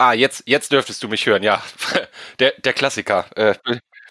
Ah, 0.00 0.12
jetzt, 0.12 0.44
jetzt 0.46 0.70
dürftest 0.70 1.02
du 1.02 1.08
mich 1.08 1.26
hören, 1.26 1.42
ja. 1.42 1.60
Der, 2.38 2.52
der 2.64 2.72
Klassiker. 2.72 3.26
Äh, 3.34 3.54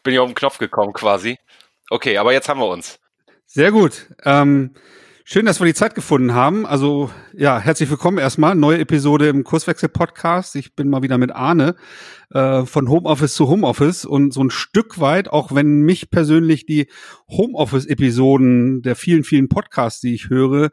bin 0.04 0.13
ja 0.13 0.22
auf 0.22 0.30
den 0.30 0.36
Knopf 0.36 0.58
gekommen 0.58 0.91
quasi. 0.91 1.38
Okay, 1.90 2.18
aber 2.18 2.34
jetzt 2.34 2.50
haben 2.50 2.60
wir 2.60 2.68
uns. 2.68 3.00
Sehr 3.46 3.72
gut. 3.72 4.08
Ähm, 4.26 4.73
schön, 5.23 5.46
dass 5.46 5.62
wir 5.62 5.66
die 5.66 5.73
Zeit 5.73 5.96
gefunden 5.96 6.34
haben. 6.34 6.66
Also 6.66 7.10
ja, 7.34 7.58
herzlich 7.60 7.90
willkommen 7.90 8.18
erstmal. 8.18 8.55
Neue 8.55 8.80
Episode 8.80 9.30
im 9.30 9.46
Kurswechsel-Podcast. 9.46 10.58
Ich 10.58 10.76
bin 10.76 10.90
mal 10.90 11.04
wieder 11.04 11.18
mit 11.18 11.32
Arne 11.32 11.77
äh, 12.32 12.66
von 12.66 12.90
Homeoffice 12.90 13.34
zu 13.34 13.48
Homeoffice 13.48 14.04
und 14.04 14.34
so 14.34 14.44
ein 14.44 14.49
Stück 14.49 14.99
weit, 14.99 15.30
auch 15.30 15.55
wenn 15.55 15.84
mich 15.84 16.10
persönlich 16.10 16.66
die 16.66 16.88
Homeoffice-Episoden 17.30 18.82
der 18.82 18.98
vielen, 18.98 19.24
vielen 19.24 19.48
Podcasts, 19.48 20.02
die 20.02 20.13
ich 20.13 20.27
höre, 20.27 20.72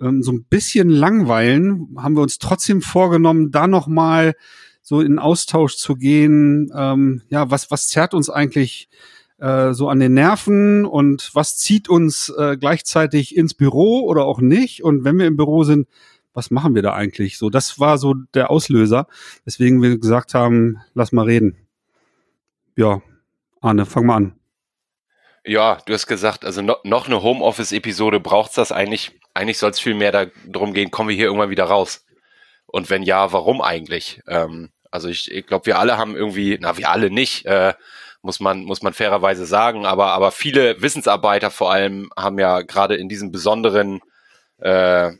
ähm, 0.00 0.22
so 0.22 0.32
ein 0.32 0.44
bisschen 0.44 0.88
langweilen, 0.88 1.96
haben 1.96 2.16
wir 2.16 2.22
uns 2.22 2.38
trotzdem 2.38 2.82
vorgenommen, 2.82 3.50
da 3.50 3.66
nochmal 3.66 4.34
so 4.82 5.00
in 5.00 5.18
Austausch 5.18 5.76
zu 5.76 5.94
gehen. 5.94 6.70
Ähm, 6.76 7.22
ja, 7.28 7.50
was, 7.50 7.70
was 7.70 7.88
zerrt 7.88 8.14
uns 8.14 8.28
eigentlich 8.28 8.88
äh, 9.38 9.72
so 9.72 9.88
an 9.88 10.00
den 10.00 10.14
Nerven 10.14 10.84
und 10.84 11.30
was 11.34 11.56
zieht 11.56 11.88
uns 11.88 12.28
äh, 12.28 12.56
gleichzeitig 12.58 13.36
ins 13.36 13.54
Büro 13.54 14.00
oder 14.00 14.24
auch 14.24 14.40
nicht? 14.40 14.84
Und 14.84 15.04
wenn 15.04 15.18
wir 15.18 15.26
im 15.26 15.36
Büro 15.36 15.64
sind, 15.64 15.88
was 16.34 16.50
machen 16.50 16.74
wir 16.74 16.82
da 16.82 16.92
eigentlich? 16.92 17.38
So, 17.38 17.48
das 17.48 17.78
war 17.80 17.96
so 17.96 18.14
der 18.34 18.50
Auslöser, 18.50 19.06
weswegen 19.44 19.80
wir 19.80 19.98
gesagt 19.98 20.34
haben, 20.34 20.78
lass 20.92 21.12
mal 21.12 21.24
reden. 21.24 21.56
Ja, 22.76 23.00
Arne, 23.60 23.86
fang 23.86 24.06
mal 24.06 24.16
an. 24.16 24.34
Ja, 25.46 25.78
du 25.84 25.92
hast 25.92 26.06
gesagt, 26.06 26.44
also 26.44 26.62
no, 26.62 26.76
noch 26.84 27.06
eine 27.06 27.22
Homeoffice-Episode 27.22 28.18
braucht's 28.18 28.54
das 28.54 28.72
eigentlich. 28.72 29.12
Eigentlich 29.34 29.58
soll 29.58 29.70
es 29.70 29.80
viel 29.80 29.94
mehr 29.94 30.30
darum 30.46 30.72
gehen, 30.72 30.90
kommen 30.90 31.10
wir 31.10 31.16
hier 31.16 31.26
irgendwann 31.26 31.50
wieder 31.50 31.64
raus. 31.64 32.06
Und 32.66 32.88
wenn 32.88 33.02
ja, 33.02 33.32
warum 33.32 33.60
eigentlich? 33.60 34.22
Ähm, 34.26 34.70
also 34.90 35.08
ich, 35.08 35.30
ich 35.30 35.46
glaube, 35.46 35.66
wir 35.66 35.78
alle 35.78 35.98
haben 35.98 36.16
irgendwie, 36.16 36.56
na, 36.60 36.78
wir 36.78 36.88
alle 36.88 37.10
nicht, 37.10 37.44
äh, 37.44 37.74
muss 38.22 38.40
man, 38.40 38.64
muss 38.64 38.80
man 38.80 38.94
fairerweise 38.94 39.44
sagen, 39.44 39.84
aber, 39.84 40.12
aber 40.12 40.32
viele 40.32 40.80
Wissensarbeiter 40.80 41.50
vor 41.50 41.70
allem 41.70 42.10
haben 42.16 42.38
ja 42.38 42.62
gerade 42.62 42.94
in 42.96 43.10
diesem 43.10 43.30
besonderen 43.30 44.00
äh, 44.58 45.10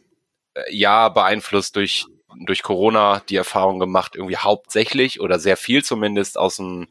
Jahr 0.71 1.13
beeinflusst 1.13 1.77
durch, 1.77 2.07
durch 2.47 2.63
Corona 2.63 3.21
die 3.29 3.37
Erfahrung 3.37 3.79
gemacht, 3.79 4.17
irgendwie 4.17 4.39
hauptsächlich 4.39 5.21
oder 5.21 5.39
sehr 5.39 5.59
viel 5.59 5.85
zumindest 5.85 6.39
aus 6.39 6.57
dem 6.57 6.89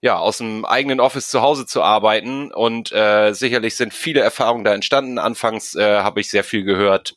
ja, 0.00 0.18
aus 0.18 0.38
dem 0.38 0.64
eigenen 0.64 1.00
Office 1.00 1.28
zu 1.28 1.42
Hause 1.42 1.66
zu 1.66 1.82
arbeiten. 1.82 2.52
Und 2.52 2.92
äh, 2.92 3.32
sicherlich 3.32 3.76
sind 3.76 3.94
viele 3.94 4.20
Erfahrungen 4.20 4.64
da 4.64 4.74
entstanden. 4.74 5.18
Anfangs 5.18 5.74
äh, 5.74 6.00
habe 6.00 6.20
ich 6.20 6.30
sehr 6.30 6.44
viel 6.44 6.64
gehört. 6.64 7.16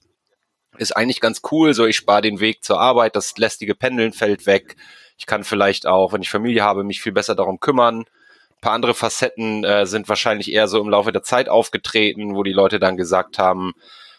Ist 0.78 0.96
eigentlich 0.96 1.20
ganz 1.20 1.42
cool, 1.52 1.74
so 1.74 1.86
ich 1.86 1.98
spare 1.98 2.22
den 2.22 2.40
Weg 2.40 2.64
zur 2.64 2.80
Arbeit, 2.80 3.16
das 3.16 3.38
lästige 3.38 3.76
Pendeln 3.76 4.14
fällt 4.14 4.46
weg. 4.46 4.78
Ich 5.18 5.26
kann 5.26 5.44
vielleicht 5.44 5.86
auch, 5.86 6.14
wenn 6.14 6.22
ich 6.22 6.30
Familie 6.30 6.64
habe, 6.64 6.86
mich 6.86 7.02
viel 7.02 7.12
besser 7.12 7.36
darum 7.36 7.60
kümmern. 7.60 8.00
Ein 8.00 8.62
paar 8.62 8.74
andere 8.74 8.94
Facetten 8.94 9.64
äh, 9.66 9.86
sind 9.86 10.08
wahrscheinlich 10.08 10.52
eher 10.52 10.68
so 10.68 10.80
im 10.80 10.90
Laufe 10.90 11.12
der 11.12 11.24
Zeit 11.24 11.50
aufgetreten, 11.50 12.36
wo 12.36 12.44
die 12.44 12.54
Leute 12.54 12.80
dann 12.80 12.96
gesagt 12.96 13.40
haben, 13.40 13.74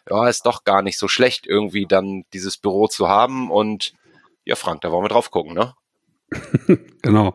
ja, 0.09 0.29
ist 0.29 0.45
doch 0.45 0.65
gar 0.65 0.83
nicht 0.83 0.99
so 0.99 1.09
schlecht, 1.09 1.47
irgendwie 1.47 1.87
dann 1.87 2.25
dieses 2.33 2.59
Büro 2.59 2.89
zu 2.89 3.09
haben. 3.09 3.51
Und 3.51 3.95
ja, 4.45 4.57
Frank, 4.57 4.83
da 4.83 4.91
wollen 4.91 5.05
wir 5.05 5.09
drauf 5.09 5.31
gucken, 5.31 5.55
ne? 5.55 5.75
genau. 7.03 7.35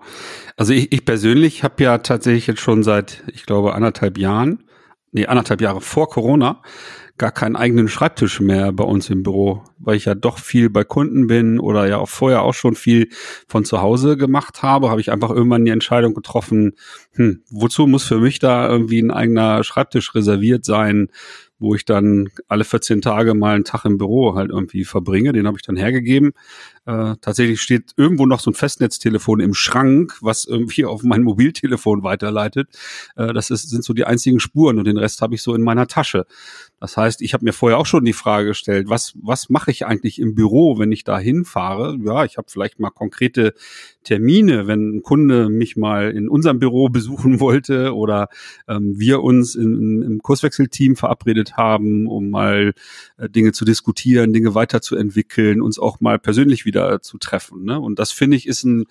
Also 0.58 0.74
ich, 0.74 0.92
ich 0.92 1.06
persönlich 1.06 1.64
habe 1.64 1.84
ja 1.84 1.98
tatsächlich 1.98 2.48
jetzt 2.48 2.62
schon 2.62 2.84
seit, 2.84 3.24
ich 3.34 3.46
glaube, 3.46 3.74
anderthalb 3.74 4.18
Jahren, 4.18 4.64
nee, 5.12 5.26
anderthalb 5.26 5.62
Jahre 5.62 5.82
vor 5.82 6.10
Corona, 6.10 6.62
gar 7.18 7.32
keinen 7.32 7.56
eigenen 7.56 7.88
Schreibtisch 7.88 8.42
mehr 8.42 8.74
bei 8.74 8.84
uns 8.84 9.10
im 9.10 9.24
Büro, 9.24 9.64
weil 9.78 9.96
ich 9.96 10.06
ja 10.06 10.16
doch 10.16 10.38
viel 10.38 10.70
bei 10.70 10.84
Kunden 10.84 11.28
bin 11.28 11.60
oder 11.60 11.88
ja 11.88 11.98
auch 11.98 12.10
vorher 12.10 12.42
auch 12.42 12.54
schon 12.54 12.76
viel 12.76 13.10
von 13.48 13.64
zu 13.64 13.82
Hause 13.82 14.18
gemacht 14.18 14.64
habe, 14.64 14.90
habe 14.90 15.00
ich 15.00 15.12
einfach 15.12 15.30
irgendwann 15.30 15.64
die 15.64 15.72
Entscheidung 15.72 16.14
getroffen, 16.14 16.74
hm, 17.14 17.44
wozu 17.50 17.88
muss 17.88 18.04
für 18.04 18.20
mich 18.20 18.40
da 18.40 18.68
irgendwie 18.68 19.00
ein 19.00 19.12
eigener 19.12 19.64
Schreibtisch 19.64 20.14
reserviert 20.14 20.66
sein? 20.66 21.08
Wo 21.66 21.76
ich 21.76 21.84
dann 21.84 22.30
alle 22.48 22.64
14 22.64 23.02
Tage 23.02 23.34
mal 23.34 23.56
einen 23.56 23.64
Tag 23.64 23.86
im 23.86 23.98
Büro 23.98 24.36
halt 24.36 24.52
irgendwie 24.52 24.86
verbringe. 24.86 25.34
Den 25.34 25.48
habe 25.48 25.58
ich 25.58 25.64
dann 25.64 25.76
hergegeben. 25.76 26.34
Äh, 26.86 27.16
tatsächlich 27.20 27.62
steht 27.62 27.94
irgendwo 27.98 28.28
noch 28.28 28.40
so 28.40 28.52
ein 28.52 28.54
Festnetztelefon 28.54 29.40
im 29.40 29.56
Schrank, 29.56 30.18
was 30.22 30.46
irgendwie 30.46 30.86
auf 30.86 31.02
mein 31.02 31.24
Mobiltelefon 31.24 32.04
weiterleitet. 32.04 32.70
Äh, 33.16 33.34
das 33.34 33.50
ist, 33.50 33.70
sind 33.72 33.84
so 33.84 33.94
die 33.94 34.06
einzigen 34.06 34.40
Spuren 34.40 34.78
und 34.78 34.86
den 34.86 34.98
Rest 34.98 35.22
habe 35.22 35.34
ich 35.34 35.42
so 35.42 35.56
in 35.56 35.64
meiner 35.64 35.88
Tasche. 35.88 36.28
Das 36.80 36.96
heißt, 36.96 37.24
ich 37.24 37.34
habe 37.34 37.44
mir 37.44 37.54
vorher 37.54 37.80
auch 37.80 37.88
schon 37.88 38.06
die 38.06 38.14
Frage 38.14 38.50
gestellt, 38.50 38.88
was, 38.88 39.14
was 39.20 39.50
mache 39.50 39.72
ich 39.72 39.88
eigentlich 39.88 40.20
im 40.20 40.36
Büro, 40.36 40.78
wenn 40.78 40.92
ich 40.92 41.04
da 41.04 41.18
hinfahre? 41.18 41.98
Ja, 42.06 42.24
ich 42.24 42.38
habe 42.38 42.50
vielleicht 42.52 42.80
mal 42.80 42.92
konkrete 42.92 43.56
Termine, 44.04 44.68
wenn 44.68 44.98
ein 44.98 45.02
Kunde 45.02 45.50
mich 45.50 45.78
mal 45.78 46.12
in 46.12 46.30
unserem 46.30 46.60
Büro 46.60 46.90
besuchen 46.96 47.40
wollte 47.40 47.96
oder 47.96 48.30
ähm, 48.68 48.94
wir 49.00 49.24
uns 49.24 49.56
in, 49.56 50.04
im 50.04 50.20
Kurswechselteam 50.22 50.96
verabredet 50.96 51.55
haben, 51.58 52.08
um 52.08 52.30
mal 52.30 52.74
äh, 53.18 53.30
Dinge 53.30 53.52
zu 53.52 53.66
diskutieren, 53.66 54.34
Dinge 54.34 54.56
weiterzuentwickeln, 54.56 55.62
uns 55.62 55.80
auch 55.80 56.00
mal 56.00 56.20
persönlich 56.20 56.66
wieder 56.66 57.02
zu 57.02 57.18
treffen. 57.18 57.64
Ne? 57.64 57.80
Und 57.80 58.00
das 58.00 58.12
finde 58.12 58.38
ich 58.38 58.48
ist 58.48 58.64
ein 58.64 58.86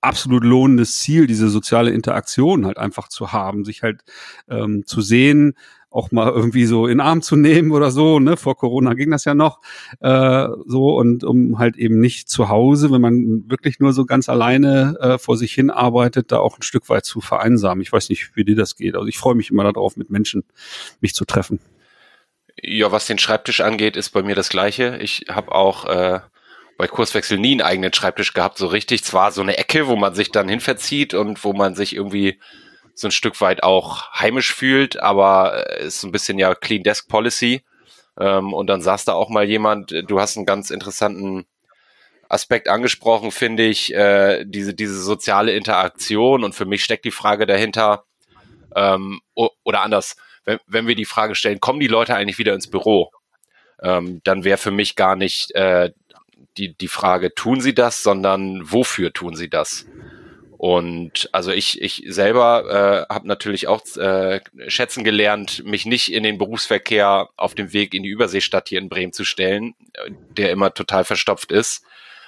absolut 0.00 0.44
lohnendes 0.44 0.98
Ziel, 1.00 1.26
diese 1.26 1.48
soziale 1.48 1.90
Interaktion 1.90 2.66
halt 2.66 2.78
einfach 2.78 3.08
zu 3.08 3.32
haben, 3.32 3.64
sich 3.64 3.82
halt 3.82 4.02
ähm, 4.48 4.84
zu 4.86 5.00
sehen, 5.00 5.54
auch 5.90 6.12
mal 6.12 6.30
irgendwie 6.30 6.66
so 6.66 6.86
in 6.86 7.00
Arm 7.00 7.22
zu 7.22 7.36
nehmen 7.36 7.72
oder 7.72 7.90
so. 7.90 8.20
Ne? 8.20 8.36
Vor 8.36 8.56
Corona 8.56 8.94
ging 8.94 9.10
das 9.10 9.24
ja 9.24 9.34
noch 9.34 9.60
äh, 10.00 10.46
so 10.66 10.96
und 10.96 11.24
um 11.24 11.58
halt 11.58 11.76
eben 11.76 11.98
nicht 11.98 12.28
zu 12.28 12.48
Hause, 12.48 12.92
wenn 12.92 13.00
man 13.00 13.44
wirklich 13.48 13.80
nur 13.80 13.92
so 13.92 14.04
ganz 14.04 14.28
alleine 14.28 14.96
äh, 15.00 15.18
vor 15.18 15.36
sich 15.36 15.52
hin 15.52 15.70
arbeitet, 15.70 16.32
da 16.32 16.38
auch 16.38 16.58
ein 16.58 16.62
Stück 16.62 16.88
weit 16.88 17.04
zu 17.04 17.20
vereinsamen. 17.20 17.80
Ich 17.82 17.92
weiß 17.92 18.10
nicht, 18.10 18.36
wie 18.36 18.44
dir 18.44 18.56
das 18.56 18.76
geht. 18.76 18.94
Also 18.94 19.06
ich 19.08 19.18
freue 19.18 19.34
mich 19.34 19.50
immer 19.50 19.64
darauf, 19.64 19.96
mit 19.96 20.10
Menschen 20.10 20.44
mich 21.00 21.14
zu 21.14 21.24
treffen. 21.24 21.60
Ja, 22.62 22.90
was 22.90 23.06
den 23.06 23.18
Schreibtisch 23.18 23.60
angeht, 23.60 23.96
ist 23.96 24.10
bei 24.10 24.22
mir 24.22 24.34
das 24.34 24.48
Gleiche. 24.48 24.98
Ich 25.00 25.26
habe 25.28 25.52
auch 25.52 25.84
äh, 25.84 26.20
bei 26.78 26.88
Kurswechsel 26.88 27.38
nie 27.38 27.52
einen 27.52 27.62
eigenen 27.62 27.92
Schreibtisch 27.92 28.32
gehabt, 28.32 28.58
so 28.58 28.66
richtig. 28.66 29.04
Zwar 29.04 29.32
so 29.32 29.42
eine 29.42 29.58
Ecke, 29.58 29.88
wo 29.88 29.96
man 29.96 30.14
sich 30.14 30.32
dann 30.32 30.48
hinverzieht 30.48 31.14
und 31.14 31.44
wo 31.44 31.52
man 31.52 31.74
sich 31.74 31.94
irgendwie 31.94 32.40
so 32.94 33.08
ein 33.08 33.12
Stück 33.12 33.40
weit 33.42 33.62
auch 33.62 34.10
heimisch 34.14 34.54
fühlt, 34.54 34.98
aber 34.98 35.66
äh, 35.68 35.86
ist 35.86 36.00
so 36.00 36.08
ein 36.08 36.12
bisschen 36.12 36.38
ja 36.38 36.54
Clean 36.54 36.82
Desk 36.82 37.08
Policy. 37.08 37.62
Ähm, 38.18 38.54
und 38.54 38.68
dann 38.68 38.80
saß 38.80 39.04
da 39.04 39.12
auch 39.12 39.28
mal 39.28 39.44
jemand, 39.44 39.92
du 40.06 40.20
hast 40.20 40.36
einen 40.36 40.46
ganz 40.46 40.70
interessanten 40.70 41.46
Aspekt 42.28 42.68
angesprochen, 42.68 43.30
finde 43.30 43.64
ich, 43.64 43.94
äh, 43.94 44.44
diese, 44.46 44.74
diese 44.74 45.00
soziale 45.00 45.52
Interaktion. 45.52 46.42
Und 46.42 46.54
für 46.54 46.64
mich 46.64 46.82
steckt 46.82 47.04
die 47.04 47.10
Frage 47.10 47.46
dahinter, 47.46 48.04
ähm, 48.74 49.20
oder 49.34 49.82
anders, 49.82 50.16
wenn, 50.46 50.58
wenn 50.66 50.86
wir 50.86 50.94
die 50.94 51.04
Frage 51.04 51.34
stellen, 51.34 51.60
kommen 51.60 51.80
die 51.80 51.88
Leute 51.88 52.14
eigentlich 52.14 52.38
wieder 52.38 52.54
ins 52.54 52.70
Büro? 52.70 53.10
Ähm, 53.82 54.22
dann 54.24 54.44
wäre 54.44 54.56
für 54.56 54.70
mich 54.70 54.96
gar 54.96 55.16
nicht 55.16 55.54
äh, 55.54 55.92
die, 56.56 56.74
die 56.74 56.88
Frage, 56.88 57.34
tun 57.34 57.60
sie 57.60 57.74
das, 57.74 58.02
sondern 58.02 58.60
wofür 58.64 59.12
tun 59.12 59.36
sie 59.36 59.50
das? 59.50 59.86
Und 60.58 61.28
also 61.32 61.50
ich, 61.52 61.82
ich 61.82 62.04
selber 62.06 63.06
äh, 63.10 63.12
habe 63.12 63.28
natürlich 63.28 63.68
auch 63.68 63.82
äh, 63.96 64.40
schätzen 64.68 65.04
gelernt, 65.04 65.64
mich 65.66 65.84
nicht 65.84 66.10
in 66.10 66.22
den 66.22 66.38
Berufsverkehr 66.38 67.28
auf 67.36 67.54
dem 67.54 67.74
Weg 67.74 67.92
in 67.92 68.02
die 68.02 68.08
Überseestadt 68.08 68.70
hier 68.70 68.78
in 68.78 68.88
Bremen 68.88 69.12
zu 69.12 69.24
stellen, 69.24 69.74
der 70.08 70.50
immer 70.50 70.72
total 70.72 71.04
verstopft 71.04 71.52
ist, 71.52 71.84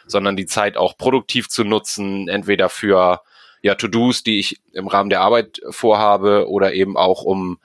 sondern 0.07 0.37
die 0.37 0.45
Zeit 0.45 0.77
auch 0.77 0.99
produktiv 0.99 1.49
zu 1.49 1.65
nutzen, 1.65 2.29
entweder 2.29 2.69
für 2.69 3.23
ja 3.63 3.75
To-Dos, 3.75 4.23
die 4.25 4.39
ich 4.41 4.61
im 4.73 4.89
Rahmen 4.89 5.11
der 5.11 5.23
Arbeit 5.23 5.63
vorhabe, 5.71 6.49
oder 6.49 6.75
eben 6.75 6.99
auch 6.99 7.23
um 7.23 7.59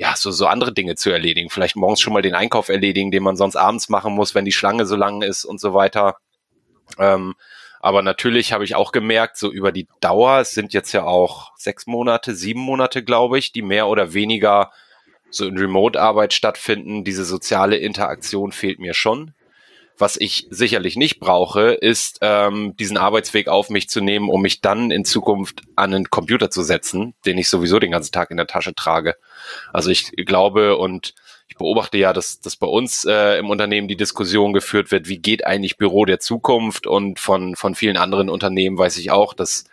ja 0.00 0.14
so 0.16 0.30
so 0.30 0.46
andere 0.46 0.72
Dinge 0.72 0.96
zu 0.96 1.10
erledigen. 1.10 1.50
Vielleicht 1.50 1.76
morgens 1.76 2.00
schon 2.00 2.14
mal 2.14 2.22
den 2.22 2.34
Einkauf 2.34 2.70
erledigen, 2.70 3.10
den 3.10 3.22
man 3.22 3.36
sonst 3.36 3.56
abends 3.56 3.90
machen 3.90 4.14
muss, 4.14 4.34
wenn 4.34 4.46
die 4.46 4.52
Schlange 4.52 4.86
so 4.86 4.96
lang 4.96 5.20
ist 5.20 5.44
und 5.44 5.60
so 5.60 5.74
weiter. 5.74 6.16
Ähm, 6.98 7.34
aber 7.80 8.00
natürlich 8.02 8.52
habe 8.52 8.64
ich 8.64 8.74
auch 8.74 8.92
gemerkt, 8.92 9.36
so 9.36 9.52
über 9.52 9.72
die 9.72 9.88
Dauer, 10.00 10.40
es 10.40 10.52
sind 10.52 10.72
jetzt 10.72 10.92
ja 10.92 11.04
auch 11.04 11.52
sechs 11.56 11.86
Monate, 11.86 12.34
sieben 12.34 12.60
Monate, 12.60 13.04
glaube 13.04 13.38
ich, 13.38 13.52
die 13.52 13.62
mehr 13.62 13.88
oder 13.88 14.14
weniger 14.14 14.72
so 15.30 15.46
in 15.46 15.58
Remote-Arbeit 15.58 16.32
stattfinden. 16.32 17.04
Diese 17.04 17.26
soziale 17.26 17.76
Interaktion 17.76 18.52
fehlt 18.52 18.78
mir 18.78 18.94
schon. 18.94 19.34
Was 20.00 20.16
ich 20.16 20.46
sicherlich 20.48 20.96
nicht 20.96 21.20
brauche, 21.20 21.72
ist 21.72 22.20
ähm, 22.22 22.74
diesen 22.78 22.96
Arbeitsweg 22.96 23.48
auf 23.48 23.68
mich 23.68 23.90
zu 23.90 24.00
nehmen, 24.00 24.30
um 24.30 24.40
mich 24.40 24.62
dann 24.62 24.90
in 24.90 25.04
Zukunft 25.04 25.60
an 25.76 25.92
einen 25.92 26.08
Computer 26.08 26.50
zu 26.50 26.62
setzen, 26.62 27.12
den 27.26 27.36
ich 27.36 27.50
sowieso 27.50 27.78
den 27.78 27.90
ganzen 27.90 28.10
Tag 28.10 28.30
in 28.30 28.38
der 28.38 28.46
Tasche 28.46 28.74
trage. 28.74 29.16
Also 29.74 29.90
ich 29.90 30.12
glaube 30.16 30.78
und 30.78 31.14
ich 31.48 31.56
beobachte 31.56 31.98
ja, 31.98 32.14
dass, 32.14 32.40
dass 32.40 32.56
bei 32.56 32.66
uns 32.66 33.04
äh, 33.04 33.38
im 33.38 33.50
Unternehmen 33.50 33.88
die 33.88 33.96
Diskussion 33.96 34.54
geführt 34.54 34.90
wird, 34.90 35.06
wie 35.08 35.18
geht 35.18 35.44
eigentlich 35.44 35.76
Büro 35.76 36.06
der 36.06 36.18
Zukunft 36.18 36.86
und 36.86 37.20
von, 37.20 37.54
von 37.54 37.74
vielen 37.74 37.98
anderen 37.98 38.30
Unternehmen 38.30 38.78
weiß 38.78 38.96
ich 38.96 39.10
auch, 39.10 39.34
dass 39.34 39.64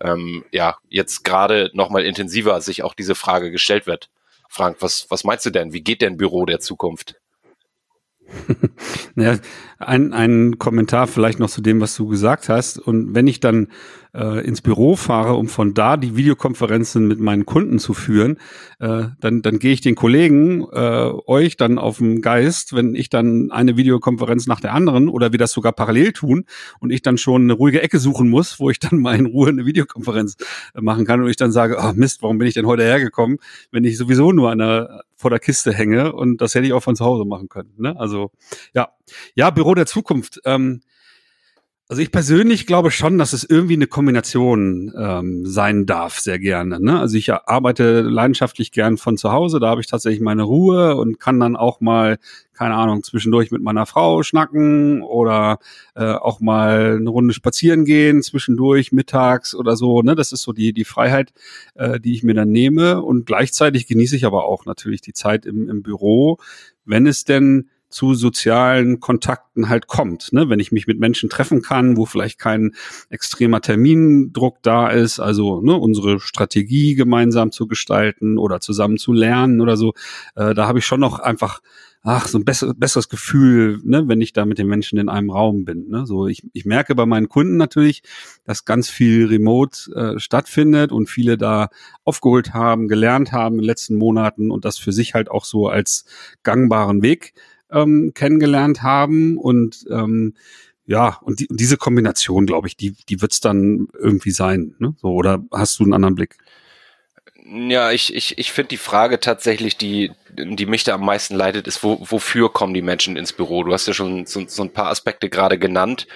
ähm, 0.00 0.44
ja 0.50 0.78
jetzt 0.88 1.22
gerade 1.22 1.70
nochmal 1.74 2.04
intensiver 2.04 2.60
sich 2.60 2.82
auch 2.82 2.94
diese 2.94 3.14
Frage 3.14 3.52
gestellt 3.52 3.86
wird. 3.86 4.10
Frank, 4.48 4.78
was, 4.80 5.06
was 5.10 5.22
meinst 5.22 5.46
du 5.46 5.50
denn? 5.50 5.72
Wie 5.72 5.82
geht 5.82 6.02
denn 6.02 6.16
Büro 6.16 6.44
der 6.44 6.58
Zukunft? 6.58 7.16
ja, 9.16 9.36
ein, 9.78 10.12
ein 10.12 10.58
Kommentar 10.58 11.06
vielleicht 11.06 11.38
noch 11.38 11.50
zu 11.50 11.60
dem, 11.60 11.80
was 11.80 11.94
du 11.96 12.06
gesagt 12.06 12.48
hast. 12.48 12.78
Und 12.78 13.14
wenn 13.14 13.26
ich 13.26 13.40
dann 13.40 13.68
äh, 14.16 14.46
ins 14.46 14.62
Büro 14.62 14.96
fahre, 14.96 15.34
um 15.34 15.48
von 15.48 15.74
da 15.74 15.96
die 15.96 16.16
Videokonferenzen 16.16 17.06
mit 17.06 17.20
meinen 17.20 17.44
Kunden 17.44 17.78
zu 17.78 17.92
führen, 17.94 18.38
äh, 18.78 19.04
dann, 19.20 19.42
dann 19.42 19.58
gehe 19.58 19.72
ich 19.72 19.82
den 19.82 19.94
Kollegen, 19.94 20.66
äh, 20.72 21.12
euch 21.26 21.56
dann 21.56 21.78
auf 21.78 21.98
den 21.98 22.22
Geist, 22.22 22.74
wenn 22.74 22.94
ich 22.94 23.10
dann 23.10 23.50
eine 23.50 23.76
Videokonferenz 23.76 24.46
nach 24.46 24.60
der 24.60 24.72
anderen 24.72 25.08
oder 25.08 25.32
wir 25.32 25.38
das 25.38 25.52
sogar 25.52 25.72
parallel 25.72 26.12
tun 26.12 26.44
und 26.80 26.90
ich 26.90 27.02
dann 27.02 27.18
schon 27.18 27.42
eine 27.42 27.52
ruhige 27.52 27.82
Ecke 27.82 27.98
suchen 27.98 28.30
muss, 28.30 28.58
wo 28.58 28.70
ich 28.70 28.78
dann 28.78 28.98
mal 28.98 29.16
in 29.16 29.26
Ruhe 29.26 29.50
eine 29.50 29.66
Videokonferenz 29.66 30.36
machen 30.74 31.04
kann 31.04 31.22
und 31.22 31.28
ich 31.28 31.36
dann 31.36 31.52
sage, 31.52 31.76
oh 31.78 31.92
Mist, 31.94 32.22
warum 32.22 32.38
bin 32.38 32.48
ich 32.48 32.54
denn 32.54 32.66
heute 32.66 32.84
hergekommen, 32.84 33.38
wenn 33.70 33.84
ich 33.84 33.98
sowieso 33.98 34.32
nur 34.32 34.50
an 34.50 34.58
der, 34.58 35.02
vor 35.16 35.30
der 35.30 35.40
Kiste 35.40 35.72
hänge 35.72 36.12
und 36.12 36.40
das 36.40 36.54
hätte 36.54 36.66
ich 36.66 36.72
auch 36.72 36.82
von 36.82 36.96
zu 36.96 37.04
Hause 37.04 37.24
machen 37.24 37.48
können. 37.48 37.72
Ne? 37.78 37.98
Also 37.98 38.30
ja, 38.74 38.88
ja, 39.34 39.50
Büro 39.50 39.74
der 39.74 39.86
Zukunft. 39.86 40.40
Ähm, 40.44 40.80
also 41.88 42.02
ich 42.02 42.10
persönlich 42.10 42.66
glaube 42.66 42.90
schon, 42.90 43.16
dass 43.16 43.32
es 43.32 43.44
irgendwie 43.44 43.74
eine 43.74 43.86
Kombination 43.86 44.92
ähm, 44.98 45.46
sein 45.46 45.86
darf, 45.86 46.18
sehr 46.18 46.40
gerne. 46.40 46.80
Ne? 46.80 46.98
Also 46.98 47.16
ich 47.16 47.32
arbeite 47.32 48.00
leidenschaftlich 48.00 48.72
gern 48.72 48.96
von 48.96 49.16
zu 49.16 49.30
Hause, 49.30 49.60
da 49.60 49.68
habe 49.68 49.80
ich 49.80 49.86
tatsächlich 49.86 50.20
meine 50.20 50.42
Ruhe 50.42 50.96
und 50.96 51.20
kann 51.20 51.38
dann 51.38 51.54
auch 51.54 51.80
mal, 51.80 52.18
keine 52.54 52.74
Ahnung, 52.74 53.04
zwischendurch 53.04 53.52
mit 53.52 53.62
meiner 53.62 53.86
Frau 53.86 54.24
schnacken 54.24 55.00
oder 55.02 55.60
äh, 55.94 56.06
auch 56.06 56.40
mal 56.40 56.96
eine 56.96 57.08
Runde 57.08 57.32
spazieren 57.34 57.84
gehen, 57.84 58.20
zwischendurch, 58.20 58.90
mittags 58.90 59.54
oder 59.54 59.76
so. 59.76 60.02
Ne? 60.02 60.16
Das 60.16 60.32
ist 60.32 60.42
so 60.42 60.52
die, 60.52 60.72
die 60.72 60.84
Freiheit, 60.84 61.32
äh, 61.76 62.00
die 62.00 62.14
ich 62.14 62.24
mir 62.24 62.34
dann 62.34 62.50
nehme. 62.50 63.00
Und 63.00 63.26
gleichzeitig 63.26 63.86
genieße 63.86 64.16
ich 64.16 64.26
aber 64.26 64.46
auch 64.46 64.66
natürlich 64.66 65.02
die 65.02 65.12
Zeit 65.12 65.46
im, 65.46 65.68
im 65.68 65.84
Büro, 65.84 66.38
wenn 66.84 67.06
es 67.06 67.22
denn 67.22 67.68
zu 67.96 68.12
sozialen 68.12 69.00
Kontakten 69.00 69.70
halt 69.70 69.86
kommt. 69.86 70.30
Ne? 70.34 70.50
Wenn 70.50 70.60
ich 70.60 70.70
mich 70.70 70.86
mit 70.86 71.00
Menschen 71.00 71.30
treffen 71.30 71.62
kann, 71.62 71.96
wo 71.96 72.04
vielleicht 72.04 72.38
kein 72.38 72.74
extremer 73.08 73.62
Termindruck 73.62 74.58
da 74.60 74.88
ist, 74.88 75.18
also 75.18 75.62
ne, 75.62 75.74
unsere 75.74 76.20
Strategie 76.20 76.94
gemeinsam 76.94 77.52
zu 77.52 77.66
gestalten 77.66 78.36
oder 78.36 78.60
zusammen 78.60 78.98
zu 78.98 79.14
lernen 79.14 79.62
oder 79.62 79.78
so, 79.78 79.94
äh, 80.34 80.52
da 80.52 80.66
habe 80.68 80.78
ich 80.78 80.84
schon 80.84 81.00
noch 81.00 81.20
einfach 81.20 81.62
ach, 82.02 82.28
so 82.28 82.36
ein 82.36 82.44
besser, 82.44 82.74
besseres 82.74 83.08
Gefühl, 83.08 83.80
ne, 83.82 84.06
wenn 84.08 84.20
ich 84.20 84.34
da 84.34 84.44
mit 84.44 84.58
den 84.58 84.66
Menschen 84.66 84.98
in 84.98 85.08
einem 85.08 85.30
Raum 85.30 85.64
bin. 85.64 85.88
Ne? 85.88 86.04
So, 86.04 86.26
ich, 86.26 86.46
ich 86.52 86.66
merke 86.66 86.94
bei 86.94 87.06
meinen 87.06 87.30
Kunden 87.30 87.56
natürlich, 87.56 88.02
dass 88.44 88.66
ganz 88.66 88.90
viel 88.90 89.26
Remote 89.26 89.90
äh, 89.94 90.20
stattfindet 90.20 90.92
und 90.92 91.08
viele 91.08 91.38
da 91.38 91.70
aufgeholt 92.04 92.52
haben, 92.52 92.88
gelernt 92.88 93.32
haben 93.32 93.54
in 93.54 93.62
den 93.62 93.68
letzten 93.68 93.96
Monaten 93.96 94.50
und 94.50 94.66
das 94.66 94.76
für 94.76 94.92
sich 94.92 95.14
halt 95.14 95.30
auch 95.30 95.46
so 95.46 95.68
als 95.68 96.04
gangbaren 96.42 97.02
Weg 97.02 97.32
ähm, 97.70 98.12
kennengelernt 98.14 98.82
haben 98.82 99.38
und 99.38 99.84
ähm, 99.90 100.34
ja, 100.86 101.18
und, 101.22 101.40
die, 101.40 101.48
und 101.48 101.58
diese 101.58 101.76
Kombination, 101.76 102.46
glaube 102.46 102.68
ich, 102.68 102.76
die, 102.76 102.92
die 103.08 103.20
wird 103.20 103.32
es 103.32 103.40
dann 103.40 103.88
irgendwie 103.98 104.30
sein. 104.30 104.76
Ne? 104.78 104.94
So, 104.98 105.08
oder 105.08 105.42
hast 105.52 105.78
du 105.78 105.82
einen 105.82 105.94
anderen 105.94 106.14
Blick? 106.14 106.36
Ja, 107.44 107.90
ich, 107.90 108.14
ich, 108.14 108.38
ich 108.38 108.52
finde 108.52 108.68
die 108.68 108.76
Frage 108.76 109.20
tatsächlich, 109.20 109.76
die, 109.76 110.12
die 110.30 110.66
mich 110.66 110.84
da 110.84 110.94
am 110.94 111.04
meisten 111.04 111.34
leitet, 111.34 111.66
ist, 111.66 111.82
wo, 111.82 111.98
wofür 112.08 112.52
kommen 112.52 112.74
die 112.74 112.82
Menschen 112.82 113.16
ins 113.16 113.32
Büro? 113.32 113.64
Du 113.64 113.72
hast 113.72 113.86
ja 113.86 113.94
schon 113.94 114.26
so, 114.26 114.44
so 114.46 114.62
ein 114.62 114.72
paar 114.72 114.88
Aspekte 114.88 115.28
gerade 115.28 115.58
genannt. 115.58 116.06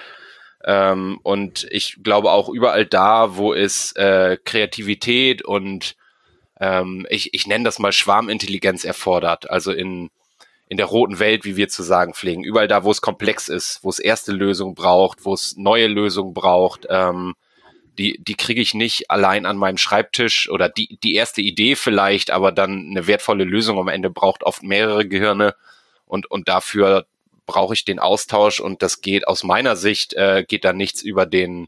Ähm, 0.63 1.19
und 1.23 1.67
ich 1.71 1.97
glaube 2.03 2.31
auch 2.31 2.49
überall 2.49 2.85
da, 2.85 3.35
wo 3.35 3.53
es 3.53 3.93
äh, 3.95 4.37
Kreativität 4.43 5.41
und 5.43 5.95
ähm, 6.59 7.07
ich, 7.09 7.33
ich 7.33 7.47
nenne 7.47 7.63
das 7.63 7.79
mal 7.79 7.91
Schwarmintelligenz 7.91 8.85
erfordert, 8.85 9.49
also 9.49 9.71
in 9.71 10.09
in 10.71 10.77
der 10.77 10.85
roten 10.85 11.19
Welt, 11.19 11.43
wie 11.43 11.57
wir 11.57 11.67
zu 11.67 11.83
sagen 11.83 12.13
pflegen. 12.13 12.45
Überall 12.45 12.69
da, 12.69 12.85
wo 12.85 12.91
es 12.91 13.01
komplex 13.01 13.49
ist, 13.49 13.79
wo 13.81 13.89
es 13.89 13.99
erste 13.99 14.31
Lösungen 14.31 14.73
braucht, 14.73 15.25
wo 15.25 15.33
es 15.33 15.57
neue 15.57 15.87
Lösungen 15.87 16.33
braucht, 16.33 16.87
ähm, 16.89 17.35
die, 17.97 18.17
die 18.23 18.35
kriege 18.35 18.61
ich 18.61 18.73
nicht 18.73 19.11
allein 19.11 19.45
an 19.45 19.57
meinem 19.57 19.77
Schreibtisch 19.77 20.49
oder 20.49 20.69
die, 20.69 20.97
die 21.03 21.15
erste 21.15 21.41
Idee 21.41 21.75
vielleicht, 21.75 22.31
aber 22.31 22.53
dann 22.53 22.87
eine 22.89 23.05
wertvolle 23.05 23.43
Lösung 23.43 23.79
am 23.79 23.89
Ende 23.89 24.09
braucht 24.09 24.43
oft 24.43 24.63
mehrere 24.63 25.05
Gehirne 25.05 25.55
und, 26.05 26.31
und 26.31 26.47
dafür 26.47 27.05
brauche 27.45 27.73
ich 27.73 27.83
den 27.83 27.99
Austausch 27.99 28.61
und 28.61 28.81
das 28.81 29.01
geht 29.01 29.27
aus 29.27 29.43
meiner 29.43 29.75
Sicht, 29.75 30.13
äh, 30.13 30.45
geht 30.47 30.63
da 30.63 30.71
nichts 30.71 31.01
über 31.01 31.25
den, 31.25 31.67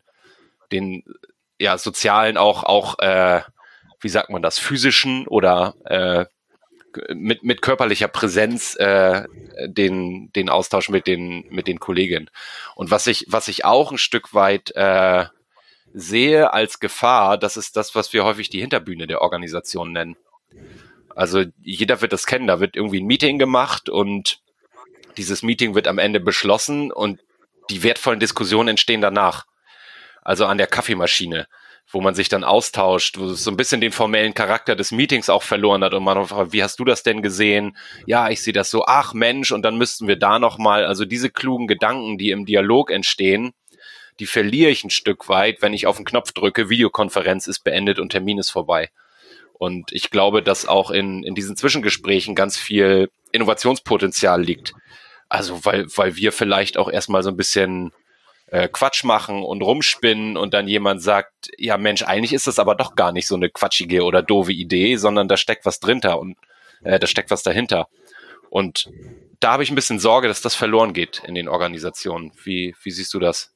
den 0.72 1.04
ja, 1.60 1.78
sozialen, 1.78 2.38
auch, 2.38 2.64
auch 2.64 3.00
äh, 3.00 3.42
wie 4.00 4.08
sagt 4.10 4.30
man 4.30 4.42
das, 4.42 4.60
physischen 4.60 5.28
oder 5.28 5.76
äh, 5.84 6.26
mit, 7.14 7.44
mit 7.44 7.62
körperlicher 7.62 8.08
Präsenz 8.08 8.76
äh, 8.76 9.24
den, 9.66 10.32
den 10.34 10.50
Austausch 10.50 10.90
mit 10.90 11.08
den, 11.08 11.46
mit 11.50 11.68
den 11.68 11.80
Kolleginnen. 11.80 12.30
Und 12.76 12.92
was 12.92 13.08
ich, 13.08 13.26
was 13.30 13.48
ich 13.48 13.66
auch 13.66 13.92
ein 13.92 13.98
Stück 13.98 14.34
weit 14.34 14.72
äh, 14.76 15.26
sehe 15.94 16.54
als 16.54 16.80
Gefahr, 16.80 17.38
das 17.38 17.58
ist 17.58 17.78
das, 17.78 17.96
was 17.96 18.14
wir 18.14 18.24
häufig 18.24 18.50
die 18.50 18.60
Hinterbühne 18.60 19.08
der 19.08 19.22
Organisation 19.22 19.92
nennen. 19.92 20.16
Also 21.16 21.44
jeder 21.62 22.02
wird 22.02 22.14
das 22.14 22.26
kennen, 22.26 22.48
da 22.48 22.60
wird 22.60 22.76
irgendwie 22.76 23.02
ein 23.02 23.06
Meeting 23.08 23.38
gemacht 23.38 23.90
und 23.90 24.40
dieses 25.18 25.44
Meeting 25.44 25.76
wird 25.76 25.88
am 25.88 26.00
Ende 26.00 26.20
beschlossen 26.20 26.92
und 26.92 27.20
die 27.70 27.84
wertvollen 27.84 28.20
Diskussionen 28.20 28.70
entstehen 28.70 29.02
danach. 29.02 29.46
Also 30.22 30.46
an 30.46 30.58
der 30.58 30.68
Kaffeemaschine 30.68 31.48
wo 31.92 32.02
man 32.02 32.16
sich 32.16 32.30
dann 32.30 32.44
austauscht, 32.44 33.18
wo 33.18 33.26
es 33.26 33.44
so 33.44 33.52
ein 33.52 33.58
bisschen 33.58 33.82
den 33.82 33.92
formellen 33.92 34.34
Charakter 34.34 34.76
des 34.76 34.92
Meetings 34.92 35.30
auch 35.30 35.44
verloren 35.44 35.84
hat 35.84 35.94
und 35.94 36.04
man 36.04 36.26
fragt, 36.26 36.54
wie 36.54 36.64
hast 36.64 36.80
du 36.80 36.86
das 36.86 37.04
denn 37.04 37.22
gesehen? 37.22 37.78
Ja, 38.08 38.30
ich 38.30 38.42
sehe 38.42 38.54
das 38.54 38.72
so, 38.72 38.86
ach 38.86 39.14
Mensch, 39.14 39.52
und 39.52 39.62
dann 39.64 39.78
müssten 39.78 40.08
wir 40.08 40.16
da 40.16 40.40
nochmal, 40.40 40.86
also 40.86 41.06
diese 41.06 41.30
klugen 41.30 41.68
Gedanken, 41.68 42.18
die 42.18 42.32
im 42.32 42.46
Dialog 42.46 42.90
entstehen, 42.90 43.54
die 44.20 44.26
verliere 44.26 44.72
ich 44.72 44.84
ein 44.84 44.90
Stück 44.90 45.30
weit, 45.30 45.62
wenn 45.62 45.74
ich 45.74 45.88
auf 45.88 45.98
den 45.98 46.06
Knopf 46.06 46.32
drücke, 46.32 46.70
Videokonferenz 46.70 47.48
ist 47.48 47.64
beendet 47.64 48.00
und 48.00 48.10
Termin 48.10 48.38
ist 48.38 48.52
vorbei. 48.52 48.90
Und 49.54 49.92
ich 49.92 50.10
glaube, 50.10 50.44
dass 50.44 50.68
auch 50.68 50.92
in, 50.92 51.24
in 51.24 51.36
diesen 51.36 51.56
Zwischengesprächen 51.56 52.36
ganz 52.36 52.58
viel 52.58 53.10
Innovationspotenzial 53.32 54.42
liegt. 54.42 54.74
Also, 55.30 55.64
weil, 55.66 55.86
weil 55.96 56.16
wir 56.16 56.32
vielleicht 56.32 56.78
auch 56.78 56.92
erstmal 56.92 57.24
so 57.24 57.30
ein 57.30 57.38
bisschen 57.38 57.92
äh, 58.54 58.70
Quatsch 58.72 59.04
machen 59.04 59.44
und 59.44 59.64
rumspinnen 59.64 60.38
und 60.38 60.54
dann 60.54 60.68
jemand 60.68 61.02
sagt, 61.02 61.50
ja 61.58 61.76
Mensch, 61.80 62.04
eigentlich 62.04 62.34
ist 62.34 62.46
das 62.46 62.60
aber 62.60 62.76
doch 62.76 62.96
gar 62.96 63.12
nicht 63.12 63.28
so 63.28 63.36
eine 63.36 63.50
quatschige 63.50 64.04
oder 64.04 64.22
doofe 64.22 64.54
Idee, 64.54 64.96
sondern 64.98 65.28
da 65.28 65.38
steckt 65.38 65.66
was 65.66 65.80
drinter 65.80 66.20
und 66.20 66.38
äh, 66.84 67.00
da 67.00 67.08
steckt 67.08 67.32
was 67.32 67.42
dahinter. 67.42 67.88
Und 68.52 68.92
da 69.40 69.54
habe 69.54 69.64
ich 69.64 69.72
ein 69.72 69.76
bisschen 69.76 69.98
Sorge, 69.98 70.28
dass 70.28 70.42
das 70.42 70.54
verloren 70.54 70.94
geht 70.94 71.24
in 71.26 71.34
den 71.34 71.48
Organisationen. 71.48 72.32
Wie, 72.44 72.76
wie 72.84 72.92
siehst 72.92 73.16
du 73.16 73.20
das? 73.20 73.56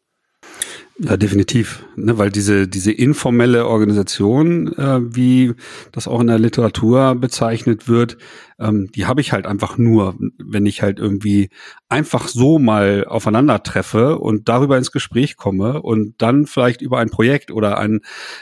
Ja, 0.98 1.16
definitiv, 1.16 1.86
ne, 1.96 2.18
weil 2.18 2.32
diese 2.32 2.68
diese 2.68 2.92
informelle 2.92 3.68
Organisation, 3.68 4.74
äh, 4.80 5.00
wie 5.16 5.54
das 5.92 6.08
auch 6.08 6.22
in 6.22 6.28
der 6.28 6.40
Literatur 6.40 7.14
bezeichnet 7.14 7.88
wird, 7.88 8.18
ähm, 8.60 8.92
die 8.92 9.06
habe 9.06 9.22
ich 9.22 9.34
halt 9.34 9.46
einfach 9.46 9.78
nur, 9.78 10.16
wenn 10.38 10.66
ich 10.66 10.82
halt 10.82 11.00
irgendwie 11.00 11.50
einfach 11.90 12.28
so 12.28 12.60
mal 12.60 13.06
aufeinander 13.06 13.62
treffe 13.64 14.18
und 14.18 14.50
darüber 14.50 14.78
ins 14.78 14.92
Gespräch 14.92 15.38
komme 15.38 15.82
und 15.82 16.16
dann 16.18 16.48
vielleicht 16.48 16.82
über 16.82 17.00
ein 17.00 17.10
Projekt 17.10 17.52
oder 17.52 17.78
ein, 17.78 18.02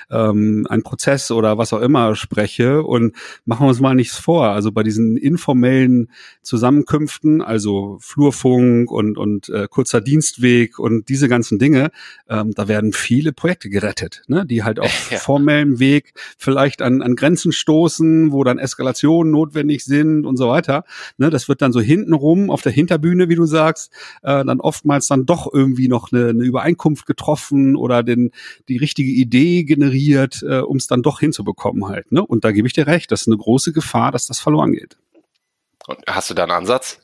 ähm, 0.09 0.65
ein 0.69 0.83
Prozess 0.83 1.31
oder 1.31 1.57
was 1.57 1.73
auch 1.73 1.81
immer 1.81 2.15
spreche 2.15 2.83
und 2.83 3.15
machen 3.43 3.65
wir 3.65 3.69
uns 3.69 3.81
mal 3.81 3.93
nichts 3.93 4.17
vor. 4.17 4.49
Also 4.49 4.71
bei 4.71 4.83
diesen 4.83 5.17
informellen 5.17 6.09
Zusammenkünften, 6.41 7.41
also 7.41 7.97
Flurfunk 7.99 8.91
und, 8.91 9.17
und 9.17 9.49
äh, 9.49 9.67
kurzer 9.69 10.01
Dienstweg 10.01 10.79
und 10.79 11.09
diese 11.09 11.27
ganzen 11.27 11.59
Dinge, 11.59 11.91
ähm, 12.29 12.51
da 12.55 12.67
werden 12.67 12.93
viele 12.93 13.33
Projekte 13.33 13.69
gerettet, 13.69 14.23
ne? 14.27 14.45
die 14.45 14.63
halt 14.63 14.79
auf 14.79 15.07
ja. 15.11 15.17
formellem 15.17 15.79
Weg 15.79 16.13
vielleicht 16.37 16.81
an, 16.81 17.01
an 17.01 17.15
Grenzen 17.15 17.51
stoßen, 17.51 18.31
wo 18.31 18.43
dann 18.43 18.57
Eskalationen 18.57 19.31
notwendig 19.31 19.83
sind 19.83 20.04
sind 20.05 20.25
und 20.25 20.37
so 20.37 20.47
weiter. 20.47 20.83
Ne, 21.17 21.29
das 21.29 21.47
wird 21.47 21.61
dann 21.61 21.71
so 21.71 21.81
hintenrum 21.81 22.49
auf 22.49 22.61
der 22.61 22.71
Hinterbühne, 22.71 23.29
wie 23.29 23.35
du 23.35 23.45
sagst, 23.45 23.91
äh, 24.23 24.43
dann 24.45 24.59
oftmals 24.59 25.07
dann 25.07 25.25
doch 25.25 25.51
irgendwie 25.51 25.87
noch 25.87 26.11
eine, 26.11 26.29
eine 26.29 26.43
Übereinkunft 26.43 27.05
getroffen 27.05 27.75
oder 27.75 28.03
den, 28.03 28.31
die 28.69 28.77
richtige 28.77 29.11
Idee 29.11 29.63
generiert, 29.63 30.43
äh, 30.47 30.59
um 30.59 30.77
es 30.77 30.87
dann 30.87 31.01
doch 31.01 31.19
hinzubekommen 31.19 31.87
halt. 31.87 32.11
Ne? 32.11 32.25
Und 32.25 32.45
da 32.45 32.51
gebe 32.51 32.67
ich 32.67 32.73
dir 32.73 32.87
recht, 32.87 33.11
das 33.11 33.21
ist 33.21 33.27
eine 33.27 33.37
große 33.37 33.73
Gefahr, 33.73 34.11
dass 34.11 34.27
das 34.27 34.39
verloren 34.39 34.73
geht. 34.73 34.97
Und 35.87 35.99
hast 36.07 36.29
du 36.29 36.33
da 36.33 36.43
einen 36.43 36.51
Ansatz? 36.51 36.99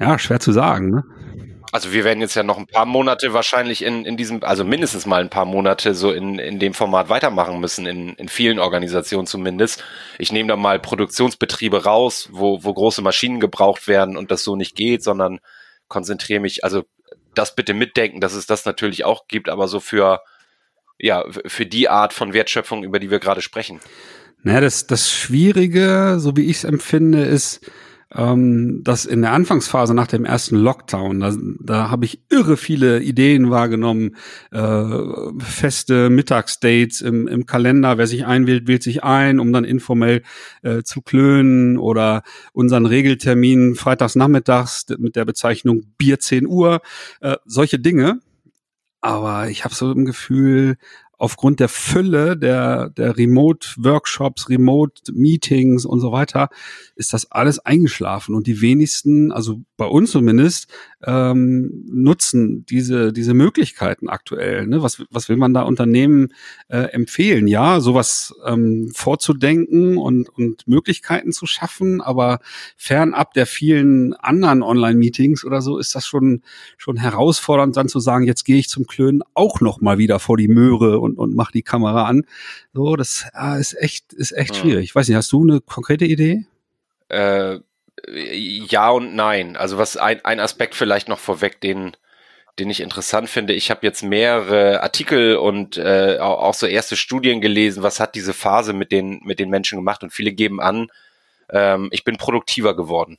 Ja, 0.00 0.18
schwer 0.18 0.40
zu 0.40 0.52
sagen. 0.52 0.90
Ne? 0.90 1.04
Also 1.72 1.92
wir 1.92 2.04
werden 2.04 2.20
jetzt 2.20 2.34
ja 2.34 2.42
noch 2.42 2.58
ein 2.58 2.66
paar 2.66 2.86
Monate 2.86 3.32
wahrscheinlich 3.32 3.82
in, 3.82 4.04
in 4.04 4.16
diesem, 4.16 4.42
also 4.42 4.64
mindestens 4.64 5.04
mal 5.04 5.20
ein 5.20 5.30
paar 5.30 5.44
Monate 5.44 5.94
so 5.94 6.12
in, 6.12 6.38
in 6.38 6.58
dem 6.58 6.74
Format 6.74 7.08
weitermachen 7.08 7.58
müssen, 7.60 7.86
in, 7.86 8.14
in 8.14 8.28
vielen 8.28 8.58
Organisationen 8.58 9.26
zumindest. 9.26 9.82
Ich 10.18 10.32
nehme 10.32 10.48
da 10.48 10.56
mal 10.56 10.78
Produktionsbetriebe 10.78 11.84
raus, 11.84 12.28
wo, 12.32 12.62
wo 12.62 12.72
große 12.72 13.02
Maschinen 13.02 13.40
gebraucht 13.40 13.88
werden 13.88 14.16
und 14.16 14.30
das 14.30 14.44
so 14.44 14.56
nicht 14.56 14.76
geht, 14.76 15.02
sondern 15.02 15.40
konzentriere 15.88 16.40
mich, 16.40 16.64
also 16.64 16.84
das 17.34 17.54
bitte 17.54 17.74
mitdenken, 17.74 18.20
dass 18.20 18.34
es 18.34 18.46
das 18.46 18.64
natürlich 18.64 19.04
auch 19.04 19.28
gibt, 19.28 19.48
aber 19.48 19.68
so 19.68 19.80
für, 19.80 20.22
ja, 20.98 21.24
für 21.46 21.66
die 21.66 21.88
Art 21.88 22.12
von 22.12 22.32
Wertschöpfung, 22.32 22.84
über 22.84 22.98
die 22.98 23.10
wir 23.10 23.18
gerade 23.18 23.42
sprechen. 23.42 23.80
Naja, 24.42 24.60
das, 24.60 24.86
das 24.86 25.12
Schwierige, 25.12 26.16
so 26.18 26.36
wie 26.36 26.48
ich 26.48 26.58
es 26.58 26.64
empfinde, 26.64 27.24
ist, 27.24 27.68
ähm, 28.16 28.82
dass 28.82 29.04
in 29.04 29.22
der 29.22 29.32
Anfangsphase 29.32 29.94
nach 29.94 30.06
dem 30.06 30.24
ersten 30.24 30.56
Lockdown, 30.56 31.20
da, 31.20 31.32
da 31.60 31.90
habe 31.90 32.06
ich 32.06 32.20
irre 32.30 32.56
viele 32.56 33.02
Ideen 33.02 33.50
wahrgenommen, 33.50 34.16
äh, 34.52 34.84
feste 35.38 36.08
Mittagsdates 36.08 37.02
im, 37.02 37.28
im 37.28 37.46
Kalender, 37.46 37.98
wer 37.98 38.06
sich 38.06 38.24
einwählt, 38.24 38.66
wählt 38.66 38.82
sich 38.82 39.04
ein, 39.04 39.38
um 39.38 39.52
dann 39.52 39.64
informell 39.64 40.22
äh, 40.62 40.82
zu 40.82 41.02
klönen 41.02 41.76
oder 41.76 42.22
unseren 42.52 42.86
Regeltermin 42.86 43.74
freitags 43.74 44.16
nachmittags 44.16 44.86
mit 44.98 45.14
der 45.16 45.24
Bezeichnung 45.24 45.84
Bier 45.98 46.18
10 46.18 46.46
Uhr, 46.46 46.80
äh, 47.20 47.36
solche 47.44 47.78
Dinge. 47.78 48.20
Aber 49.02 49.50
ich 49.50 49.64
habe 49.64 49.74
so 49.74 49.92
im 49.92 50.04
Gefühl, 50.04 50.78
aufgrund 51.18 51.60
der 51.60 51.68
Fülle 51.68 52.36
der, 52.36 52.90
der 52.90 53.16
Remote-Workshops, 53.16 54.48
Remote-Meetings 54.48 55.84
und 55.86 56.00
so 56.00 56.12
weiter, 56.12 56.48
ist 56.94 57.12
das 57.12 57.30
alles 57.30 57.58
eingeschlafen. 57.58 58.34
Und 58.34 58.46
die 58.46 58.60
wenigsten, 58.60 59.32
also 59.32 59.60
bei 59.76 59.86
uns 59.86 60.10
zumindest, 60.10 60.68
ähm, 61.04 61.84
nutzen 61.88 62.64
diese, 62.66 63.12
diese 63.12 63.34
Möglichkeiten 63.34 64.08
aktuell. 64.08 64.66
Ne? 64.66 64.82
Was, 64.82 65.04
was 65.10 65.28
will 65.28 65.36
man 65.36 65.52
da 65.52 65.62
Unternehmen 65.62 66.32
äh, 66.68 66.78
empfehlen? 66.92 67.46
Ja, 67.46 67.80
sowas 67.80 68.34
ähm, 68.46 68.90
vorzudenken 68.94 69.98
und, 69.98 70.28
und 70.30 70.66
Möglichkeiten 70.66 71.32
zu 71.32 71.46
schaffen, 71.46 72.00
aber 72.00 72.40
fernab 72.76 73.34
der 73.34 73.46
vielen 73.46 74.14
anderen 74.14 74.62
Online-Meetings 74.62 75.44
oder 75.44 75.60
so 75.60 75.78
ist 75.78 75.94
das 75.94 76.06
schon, 76.06 76.42
schon 76.78 76.96
herausfordernd, 76.96 77.76
dann 77.76 77.88
zu 77.88 78.00
sagen, 78.00 78.24
jetzt 78.24 78.44
gehe 78.44 78.56
ich 78.56 78.68
zum 78.68 78.86
Klönen 78.86 79.22
auch 79.34 79.60
noch 79.60 79.80
mal 79.80 79.98
wieder 79.98 80.18
vor 80.18 80.36
die 80.36 80.48
Möhre 80.48 80.98
und, 80.98 81.18
und 81.18 81.34
mach 81.34 81.50
die 81.50 81.62
Kamera 81.62 82.04
an. 82.04 82.24
So, 82.72 82.96
das 82.96 83.26
ja, 83.34 83.56
ist 83.56 83.76
echt, 83.78 84.12
ist 84.12 84.32
echt 84.32 84.56
schwierig. 84.56 84.84
Ich 84.84 84.94
weiß 84.94 85.08
nicht, 85.08 85.16
hast 85.16 85.32
du 85.32 85.42
eine 85.42 85.60
konkrete 85.60 86.06
Idee? 86.06 86.46
Äh, 87.08 87.60
ja 88.08 88.90
und 88.90 89.14
nein. 89.14 89.56
Also 89.56 89.78
was 89.78 89.96
ein, 89.96 90.24
ein 90.24 90.40
Aspekt 90.40 90.74
vielleicht 90.74 91.08
noch 91.08 91.18
vorweg, 91.18 91.60
den, 91.60 91.96
den 92.58 92.70
ich 92.70 92.80
interessant 92.80 93.28
finde. 93.28 93.52
Ich 93.52 93.70
habe 93.70 93.86
jetzt 93.86 94.02
mehrere 94.02 94.82
Artikel 94.82 95.36
und 95.36 95.76
äh, 95.76 96.18
auch 96.20 96.54
so 96.54 96.66
erste 96.66 96.96
Studien 96.96 97.40
gelesen, 97.40 97.82
was 97.82 98.00
hat 98.00 98.14
diese 98.14 98.34
Phase 98.34 98.72
mit 98.72 98.92
den, 98.92 99.20
mit 99.24 99.38
den 99.38 99.50
Menschen 99.50 99.76
gemacht 99.76 100.02
und 100.02 100.12
viele 100.12 100.32
geben 100.32 100.60
an, 100.60 100.88
ähm, 101.50 101.88
ich 101.92 102.04
bin 102.04 102.16
produktiver 102.16 102.74
geworden. 102.76 103.18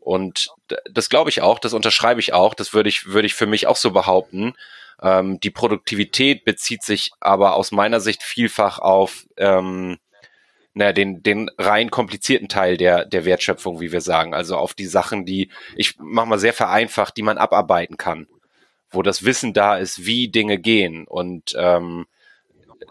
Und 0.00 0.48
das 0.90 1.08
glaube 1.08 1.30
ich 1.30 1.42
auch, 1.42 1.58
das 1.58 1.74
unterschreibe 1.74 2.20
ich 2.20 2.32
auch, 2.32 2.54
das 2.54 2.74
würde 2.74 2.88
ich, 2.88 3.06
würde 3.06 3.26
ich 3.26 3.34
für 3.34 3.46
mich 3.46 3.66
auch 3.66 3.76
so 3.76 3.92
behaupten. 3.92 4.54
Ähm, 5.00 5.38
die 5.40 5.50
Produktivität 5.50 6.44
bezieht 6.44 6.82
sich 6.82 7.12
aber 7.20 7.54
aus 7.54 7.72
meiner 7.72 8.00
Sicht 8.00 8.22
vielfach 8.22 8.78
auf 8.80 9.26
ähm, 9.36 9.98
naja, 10.74 10.92
den, 10.92 11.22
den 11.22 11.50
rein 11.58 11.90
komplizierten 11.90 12.48
Teil 12.48 12.76
der, 12.76 13.04
der 13.04 13.24
Wertschöpfung, 13.24 13.80
wie 13.80 13.92
wir 13.92 14.00
sagen. 14.00 14.34
Also 14.34 14.56
auf 14.56 14.74
die 14.74 14.86
Sachen, 14.86 15.26
die, 15.26 15.50
ich 15.76 15.96
mach 15.98 16.24
mal 16.24 16.38
sehr 16.38 16.54
vereinfacht, 16.54 17.16
die 17.16 17.22
man 17.22 17.38
abarbeiten 17.38 17.96
kann. 17.96 18.26
Wo 18.90 19.02
das 19.02 19.24
Wissen 19.24 19.52
da 19.52 19.76
ist, 19.76 20.06
wie 20.06 20.28
Dinge 20.28 20.58
gehen. 20.58 21.06
Und 21.06 21.54
ähm, 21.56 22.06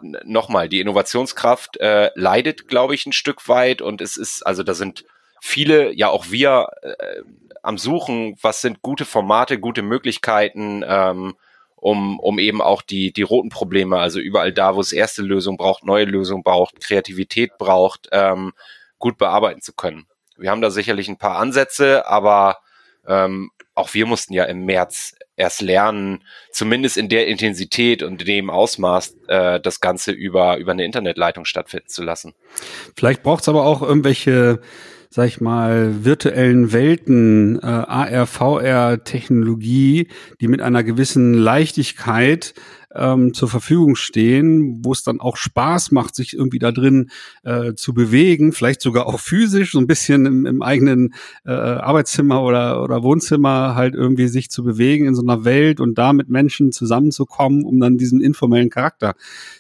nochmal, 0.02 0.70
die 0.70 0.80
Innovationskraft 0.80 1.78
äh, 1.78 2.12
leidet, 2.16 2.68
glaube 2.68 2.96
ich, 2.96 3.06
ein 3.06 3.14
Stück 3.14 3.48
weit. 3.48 3.82
Und 3.82 4.02
es 4.02 4.18
ist, 4.18 4.46
also 4.46 4.64
da 4.64 4.74
sind 4.74 5.06
viele, 5.40 5.92
ja 5.94 6.10
auch 6.10 6.30
wir, 6.30 6.68
äh, 6.82 7.22
am 7.64 7.78
Suchen, 7.78 8.36
was 8.42 8.62
sind 8.62 8.82
gute 8.82 9.06
Formate, 9.06 9.60
gute 9.60 9.82
Möglichkeiten, 9.82 10.84
ähm, 10.88 11.36
um, 11.82 12.20
um 12.20 12.40
eben 12.40 12.62
auch 12.62 12.84
die, 12.84 13.12
die 13.12 13.24
roten 13.24 13.50
Probleme, 13.50 14.00
also 14.00 14.20
überall 14.20 14.54
da, 14.54 14.76
wo 14.76 14.80
es 14.80 14.94
erste 14.94 15.24
Lösung 15.24 15.58
braucht, 15.58 15.84
neue 15.84 16.06
Lösung 16.06 16.44
braucht, 16.44 16.80
Kreativität 16.80 17.58
braucht, 17.58 18.08
ähm, 18.12 18.54
gut 19.00 19.18
bearbeiten 19.18 19.62
zu 19.62 19.74
können. 19.74 20.06
Wir 20.38 20.52
haben 20.52 20.62
da 20.62 20.70
sicherlich 20.70 21.10
ein 21.10 21.18
paar 21.18 21.38
Ansätze, 21.38 22.08
aber 22.08 22.60
ähm, 23.08 23.50
auch 23.74 23.94
wir 23.96 24.06
mussten 24.06 24.34
ja 24.34 24.44
im 24.44 24.66
März 24.66 25.16
erst 25.36 25.62
lernen, 25.62 26.24
zumindest 26.52 26.98
in 26.98 27.10
der 27.10 27.28
Intensität 27.28 28.04
und 28.04 28.22
in 28.22 28.28
dem 28.28 28.50
Ausmaß, 28.52 29.18
äh, 29.28 29.60
das 29.60 29.80
Ganze 29.80 30.12
über, 30.12 30.58
über 30.58 30.74
eine 30.74 30.86
Internetleitung 30.86 31.46
stattfinden 31.46 31.88
zu 31.88 32.04
lassen. 32.04 32.36
Vielleicht 32.96 33.24
braucht 33.24 33.42
es 33.42 33.50
aber 33.50 33.66
auch 33.66 33.82
irgendwelche 33.82 34.62
sag 35.14 35.28
ich 35.28 35.42
mal, 35.42 36.06
virtuellen 36.06 36.72
Welten, 36.72 37.60
äh, 37.62 37.66
AR, 37.66 38.26
VR-Technologie, 38.26 40.08
die 40.40 40.48
mit 40.48 40.62
einer 40.62 40.86
gewissen 40.86 41.34
Leichtigkeit 41.34 42.54
ähm, 42.96 43.34
zur 43.34 43.50
Verfügung 43.50 43.98
stehen, 43.98 44.86
wo 44.86 44.94
es 44.94 45.04
dann 45.04 45.20
auch 45.20 45.36
Spaß 45.36 45.92
macht, 45.92 46.16
sich 46.16 46.34
irgendwie 46.34 46.60
da 46.60 46.72
drin 46.72 47.10
äh, 47.44 47.74
zu 47.74 47.94
bewegen, 47.94 48.54
vielleicht 48.54 48.82
sogar 48.82 49.06
auch 49.06 49.20
physisch, 49.20 49.74
so 49.74 49.80
ein 49.80 49.88
bisschen 49.88 50.26
im, 50.26 50.46
im 50.46 50.62
eigenen 50.62 51.14
äh, 51.46 51.52
Arbeitszimmer 51.52 52.42
oder, 52.42 52.82
oder 52.82 53.04
Wohnzimmer 53.04 53.76
halt 53.76 53.96
irgendwie 53.96 54.30
sich 54.30 54.50
zu 54.50 54.64
bewegen 54.64 55.08
in 55.08 55.16
so 55.16 55.24
einer 55.24 55.44
Welt 55.44 55.82
und 55.82 55.98
da 55.98 56.14
mit 56.14 56.30
Menschen 56.30 56.72
zusammenzukommen, 56.72 57.66
um 57.66 57.82
dann 57.82 57.98
diesen 57.98 58.22
informellen 58.22 58.70
Charakter 58.70 59.16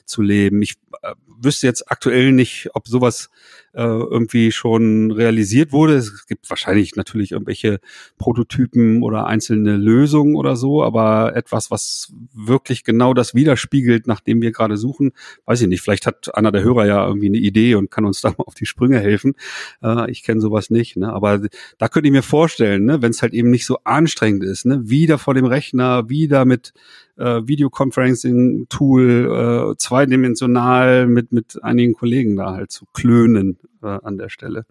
zu 0.05 0.21
leben. 0.21 0.61
Ich 0.61 0.75
äh, 1.01 1.13
wüsste 1.41 1.67
jetzt 1.67 1.91
aktuell 1.91 2.31
nicht, 2.31 2.69
ob 2.73 2.87
sowas 2.87 3.29
irgendwie 3.73 4.51
schon 4.51 5.11
realisiert 5.11 5.71
wurde. 5.71 5.95
Es 5.95 6.25
gibt 6.27 6.49
wahrscheinlich 6.49 6.95
natürlich 6.95 7.31
irgendwelche 7.31 7.79
Prototypen 8.17 9.01
oder 9.03 9.27
einzelne 9.27 9.77
Lösungen 9.77 10.35
oder 10.35 10.55
so, 10.55 10.83
aber 10.83 11.35
etwas, 11.35 11.71
was 11.71 12.13
wirklich 12.33 12.83
genau 12.83 13.13
das 13.13 13.33
widerspiegelt, 13.33 14.07
nach 14.07 14.19
dem 14.19 14.41
wir 14.41 14.51
gerade 14.51 14.77
suchen, 14.77 15.11
weiß 15.45 15.61
ich 15.61 15.67
nicht. 15.67 15.81
Vielleicht 15.81 16.05
hat 16.05 16.35
einer 16.35 16.51
der 16.51 16.63
Hörer 16.63 16.85
ja 16.85 17.07
irgendwie 17.07 17.27
eine 17.27 17.37
Idee 17.37 17.75
und 17.75 17.91
kann 17.91 18.05
uns 18.05 18.21
da 18.21 18.29
mal 18.29 18.43
auf 18.45 18.55
die 18.55 18.65
Sprünge 18.65 18.99
helfen. 18.99 19.35
Äh, 19.81 20.11
ich 20.11 20.23
kenne 20.23 20.41
sowas 20.41 20.69
nicht, 20.69 20.97
ne? 20.97 21.11
aber 21.13 21.41
da 21.77 21.87
könnte 21.87 22.07
ich 22.07 22.13
mir 22.13 22.23
vorstellen, 22.23 22.85
ne, 22.85 23.01
wenn 23.01 23.11
es 23.11 23.21
halt 23.21 23.33
eben 23.33 23.49
nicht 23.49 23.65
so 23.65 23.77
anstrengend 23.83 24.43
ist, 24.43 24.65
ne, 24.65 24.81
wieder 24.89 25.17
vor 25.17 25.33
dem 25.33 25.45
Rechner, 25.45 26.09
wieder 26.09 26.45
mit 26.45 26.73
äh, 27.17 27.41
Videoconferencing-Tool, 27.45 29.73
äh, 29.73 29.77
zweidimensional 29.77 31.07
mit, 31.07 31.31
mit 31.31 31.63
einigen 31.63 31.93
Kollegen 31.93 32.35
da 32.35 32.53
halt 32.53 32.71
zu 32.71 32.85
klönen 32.93 33.59
äh, 33.83 33.87
an 33.87 34.17
der 34.17 34.29
Stelle. 34.29 34.65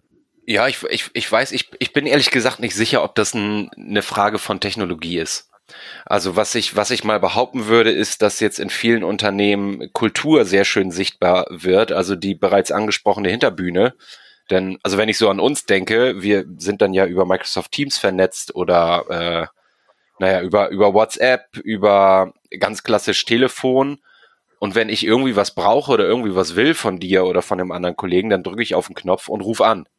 Ja, 0.45 0.67
ich, 0.67 0.83
ich, 0.89 1.09
ich 1.13 1.31
weiß, 1.31 1.51
ich, 1.51 1.71
ich 1.79 1.93
bin 1.93 2.05
ehrlich 2.05 2.31
gesagt 2.31 2.59
nicht 2.59 2.75
sicher, 2.75 3.03
ob 3.03 3.15
das 3.15 3.33
ein, 3.33 3.69
eine 3.77 4.01
Frage 4.01 4.39
von 4.39 4.59
Technologie 4.59 5.19
ist. 5.19 5.51
Also 6.05 6.35
was 6.35 6.55
ich, 6.55 6.75
was 6.75 6.91
ich 6.91 7.03
mal 7.03 7.19
behaupten 7.19 7.67
würde, 7.67 7.91
ist, 7.91 8.21
dass 8.21 8.39
jetzt 8.39 8.59
in 8.59 8.69
vielen 8.69 9.03
Unternehmen 9.03 9.91
Kultur 9.93 10.45
sehr 10.45 10.65
schön 10.65 10.91
sichtbar 10.91 11.45
wird, 11.49 11.91
also 11.91 12.15
die 12.15 12.35
bereits 12.35 12.71
angesprochene 12.71 13.29
Hinterbühne. 13.29 13.93
Denn, 14.49 14.77
also 14.83 14.97
wenn 14.97 15.09
ich 15.09 15.17
so 15.17 15.29
an 15.29 15.39
uns 15.39 15.65
denke, 15.65 16.21
wir 16.21 16.45
sind 16.57 16.81
dann 16.81 16.93
ja 16.93 17.05
über 17.05 17.25
Microsoft 17.25 17.71
Teams 17.71 17.97
vernetzt 17.97 18.55
oder 18.55 19.05
äh, 19.09 19.47
naja, 20.21 20.41
über, 20.41 20.69
über 20.69 20.93
WhatsApp, 20.93 21.57
über 21.57 22.31
ganz 22.59 22.83
klassisch 22.83 23.25
Telefon. 23.25 23.99
Und 24.59 24.75
wenn 24.75 24.87
ich 24.87 25.03
irgendwie 25.03 25.35
was 25.35 25.55
brauche 25.55 25.91
oder 25.91 26.05
irgendwie 26.05 26.35
was 26.35 26.55
will 26.55 26.75
von 26.75 26.99
dir 26.99 27.25
oder 27.25 27.41
von 27.41 27.59
einem 27.59 27.71
anderen 27.71 27.95
Kollegen, 27.95 28.29
dann 28.29 28.43
drücke 28.43 28.61
ich 28.61 28.75
auf 28.75 28.85
den 28.85 28.93
Knopf 28.93 29.29
und 29.29 29.41
rufe 29.41 29.65
an. 29.65 29.89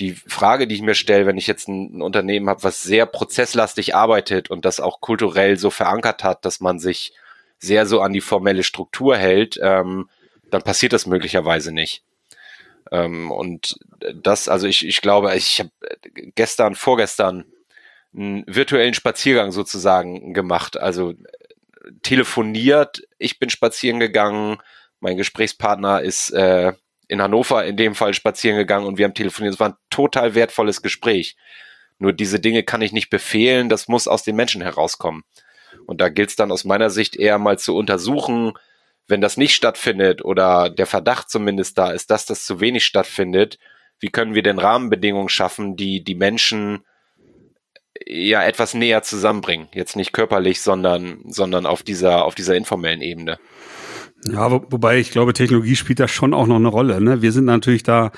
Die 0.00 0.12
Frage, 0.12 0.66
die 0.66 0.76
ich 0.76 0.80
mir 0.80 0.94
stelle, 0.94 1.26
wenn 1.26 1.36
ich 1.36 1.46
jetzt 1.46 1.68
ein, 1.68 1.98
ein 1.98 2.02
Unternehmen 2.02 2.48
habe, 2.48 2.62
was 2.62 2.82
sehr 2.82 3.04
prozesslastig 3.04 3.94
arbeitet 3.94 4.48
und 4.48 4.64
das 4.64 4.80
auch 4.80 5.02
kulturell 5.02 5.58
so 5.58 5.68
verankert 5.68 6.24
hat, 6.24 6.46
dass 6.46 6.60
man 6.60 6.78
sich 6.78 7.12
sehr 7.58 7.84
so 7.84 8.00
an 8.00 8.14
die 8.14 8.22
formelle 8.22 8.62
Struktur 8.62 9.18
hält, 9.18 9.60
ähm, 9.62 10.08
dann 10.50 10.62
passiert 10.62 10.94
das 10.94 11.04
möglicherweise 11.04 11.70
nicht. 11.70 12.02
Ähm, 12.90 13.30
und 13.30 13.78
das, 14.14 14.48
also 14.48 14.66
ich, 14.66 14.86
ich 14.86 15.02
glaube, 15.02 15.34
ich 15.36 15.60
habe 15.60 15.70
gestern, 16.34 16.74
vorgestern 16.74 17.44
einen 18.14 18.44
virtuellen 18.46 18.94
Spaziergang 18.94 19.52
sozusagen 19.52 20.34
gemacht. 20.34 20.78
Also 20.78 21.14
telefoniert, 22.02 23.02
ich 23.18 23.38
bin 23.38 23.50
spazieren 23.50 24.00
gegangen, 24.00 24.58
mein 25.00 25.16
Gesprächspartner 25.16 26.00
ist 26.02 26.30
äh, 26.30 26.72
in 27.08 27.22
Hannover 27.22 27.64
in 27.64 27.76
dem 27.76 27.94
Fall 27.94 28.14
spazieren 28.14 28.56
gegangen 28.56 28.86
und 28.86 28.98
wir 28.98 29.04
haben 29.04 29.14
telefoniert. 29.14 29.54
Es 29.54 29.60
war 29.60 29.70
ein 29.70 29.76
total 29.90 30.34
wertvolles 30.34 30.82
Gespräch. 30.82 31.36
Nur 31.98 32.12
diese 32.12 32.40
Dinge 32.40 32.62
kann 32.62 32.82
ich 32.82 32.92
nicht 32.92 33.10
befehlen, 33.10 33.68
das 33.68 33.88
muss 33.88 34.08
aus 34.08 34.22
den 34.22 34.36
Menschen 34.36 34.62
herauskommen. 34.62 35.24
Und 35.86 36.00
da 36.00 36.08
gilt 36.08 36.30
es 36.30 36.36
dann 36.36 36.50
aus 36.50 36.64
meiner 36.64 36.90
Sicht 36.90 37.16
eher 37.16 37.38
mal 37.38 37.58
zu 37.58 37.76
untersuchen, 37.76 38.52
wenn 39.08 39.20
das 39.20 39.36
nicht 39.36 39.54
stattfindet 39.54 40.24
oder 40.24 40.68
der 40.68 40.86
Verdacht 40.86 41.30
zumindest 41.30 41.78
da 41.78 41.92
ist, 41.92 42.10
dass 42.10 42.26
das 42.26 42.44
zu 42.44 42.60
wenig 42.60 42.84
stattfindet, 42.84 43.58
wie 44.00 44.08
können 44.08 44.34
wir 44.34 44.42
denn 44.42 44.58
Rahmenbedingungen 44.58 45.28
schaffen, 45.28 45.76
die 45.76 46.02
die 46.02 46.16
Menschen 46.16 46.84
ja 48.06 48.42
etwas 48.42 48.74
näher 48.74 49.02
zusammenbringen. 49.02 49.68
Jetzt 49.74 49.96
nicht 49.96 50.12
körperlich, 50.12 50.60
sondern, 50.60 51.18
sondern 51.26 51.66
auf 51.66 51.82
dieser, 51.82 52.24
auf 52.24 52.34
dieser 52.34 52.54
informellen 52.54 53.02
Ebene. 53.02 53.38
Ja, 54.24 54.50
wo, 54.50 54.64
wobei 54.70 54.98
ich 54.98 55.10
glaube, 55.10 55.32
Technologie 55.32 55.76
spielt 55.76 56.00
da 56.00 56.08
schon 56.08 56.34
auch 56.34 56.46
noch 56.46 56.56
eine 56.56 56.68
Rolle. 56.68 57.00
Ne? 57.00 57.22
Wir 57.22 57.32
sind 57.32 57.44
natürlich 57.44 57.82
da 57.82 58.12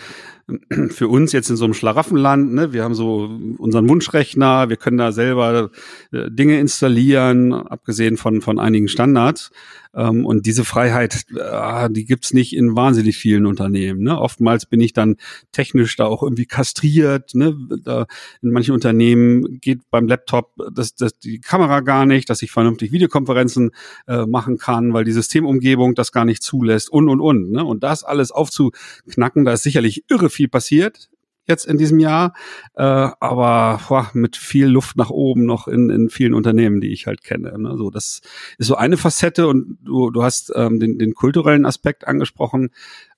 für 0.91 1.09
uns 1.09 1.33
jetzt 1.33 1.51
in 1.51 1.57
so 1.57 1.65
einem 1.65 1.75
Schlaraffenland, 1.75 2.55
ne, 2.55 2.73
wir 2.73 2.83
haben 2.83 2.95
so 2.95 3.29
unseren 3.59 3.89
Wunschrechner, 3.89 4.69
wir 4.69 4.77
können 4.77 4.97
da 4.97 5.13
selber 5.13 5.71
äh, 6.13 6.31
Dinge 6.31 6.59
installieren, 6.59 7.53
abgesehen 7.53 8.17
von, 8.17 8.41
von 8.41 8.59
einigen 8.59 8.89
Standards. 8.89 9.51
Ähm, 9.95 10.27
und 10.27 10.47
diese 10.47 10.65
Freiheit, 10.65 11.25
äh, 11.37 11.91
die 11.91 12.05
gibt's 12.05 12.33
nicht 12.33 12.55
in 12.55 12.77
wahnsinnig 12.77 13.17
vielen 13.17 13.47
Unternehmen. 13.47 14.03
Ne? 14.03 14.19
Oftmals 14.19 14.67
bin 14.67 14.81
ich 14.81 14.93
dann 14.93 15.17
technisch 15.53 15.97
da 15.97 16.07
auch 16.07 16.23
irgendwie 16.23 16.47
kastriert. 16.47 17.35
Ne? 17.35 17.57
Da 17.83 18.07
in 18.43 18.51
manchen 18.51 18.75
Unternehmen 18.75 19.61
geht 19.61 19.81
beim 19.91 20.07
Laptop 20.07 20.53
das, 20.73 20.95
das, 20.95 21.19
die 21.19 21.41
Kamera 21.41 21.81
gar 21.81 22.07
nicht, 22.07 22.31
dass 22.31 22.43
ich 22.43 22.51
vernünftig 22.51 22.93
Videokonferenzen 22.93 23.71
äh, 24.07 24.27
machen 24.27 24.59
kann, 24.59 24.93
weil 24.93 25.05
die 25.05 25.13
Systemumgebung 25.13 25.95
das 25.95 26.13
gar 26.13 26.25
nicht 26.25 26.43
zulässt 26.43 26.91
und, 26.91 27.09
und, 27.09 27.21
und. 27.21 27.51
Ne? 27.51 27.65
Und 27.65 27.83
das 27.83 28.05
alles 28.05 28.31
aufzuknacken, 28.31 29.45
da 29.45 29.53
ist 29.53 29.63
sicherlich 29.63 30.05
irre 30.09 30.31
viel 30.31 30.49
passiert 30.49 31.09
jetzt 31.49 31.67
in 31.67 31.79
diesem 31.79 31.99
Jahr, 31.99 32.35
äh, 32.75 32.83
aber 32.83 33.81
boah, 33.89 34.11
mit 34.13 34.37
viel 34.37 34.67
Luft 34.67 34.97
nach 34.97 35.11
oben 35.11 35.45
noch 35.45 35.67
in, 35.67 35.91
in 35.91 36.11
vielen 36.11 36.35
Unternehmen, 36.35 36.81
die 36.81 36.93
ich 36.93 37.07
halt 37.07 37.23
kenne. 37.23 37.59
Ne? 37.59 37.77
So, 37.77 37.91
das 37.91 38.21
ist 38.59 38.67
so 38.67 38.77
eine 38.77 38.97
Facette 38.97 39.49
und 39.49 39.79
du, 39.83 40.11
du 40.11 40.23
hast 40.23 40.53
ähm, 40.55 40.79
den, 40.79 40.99
den 40.99 41.15
kulturellen 41.15 41.67
Aspekt 41.67 42.07
angesprochen. 42.07 42.71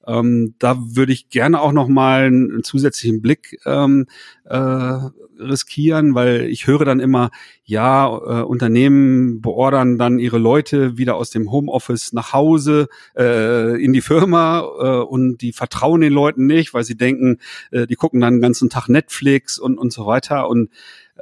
Ähm, 0.07 0.55
da 0.59 0.77
würde 0.79 1.13
ich 1.13 1.29
gerne 1.29 1.61
auch 1.61 1.73
noch 1.73 1.89
mal 1.89 2.25
einen, 2.25 2.51
einen 2.51 2.65
zusätzlichen 2.65 3.21
Blick 3.21 3.59
ähm, 3.67 4.07
äh, 4.45 4.99
riskieren, 5.39 6.15
weil 6.15 6.43
ich 6.47 6.67
höre 6.67 6.85
dann 6.85 7.01
immer, 7.01 7.31
ja, 7.65 8.07
äh, 8.07 8.43
Unternehmen 8.43 9.41
beordern 9.41 9.99
dann 9.99 10.19
ihre 10.19 10.39
Leute 10.39 10.99
wieder 10.99 11.17
aus 11.17 11.31
dem 11.31 11.51
Homeoffice 11.51 12.13
nach 12.13 12.33
Hause 12.33 12.89
äh, 13.17 13.83
in 13.83 13.93
die 13.93 14.01
Firma 14.01 14.61
äh, 14.61 15.05
und 15.05 15.39
die 15.39 15.53
vertrauen 15.53 16.01
den 16.01 16.13
Leuten 16.13 16.47
nicht, 16.47 16.75
weil 16.75 16.85
sie 16.85 16.97
denken, 16.97 17.39
äh, 17.71 17.87
die 17.87 17.95
gucken 17.95 18.21
dann 18.21 18.35
den 18.35 18.43
ganzen 18.43 18.71
Tag 18.71 18.89
Netflix 18.89 19.59
und 19.59 19.79
und 19.79 19.93
so 19.93 20.07
weiter. 20.07 20.49
Und 20.49 20.71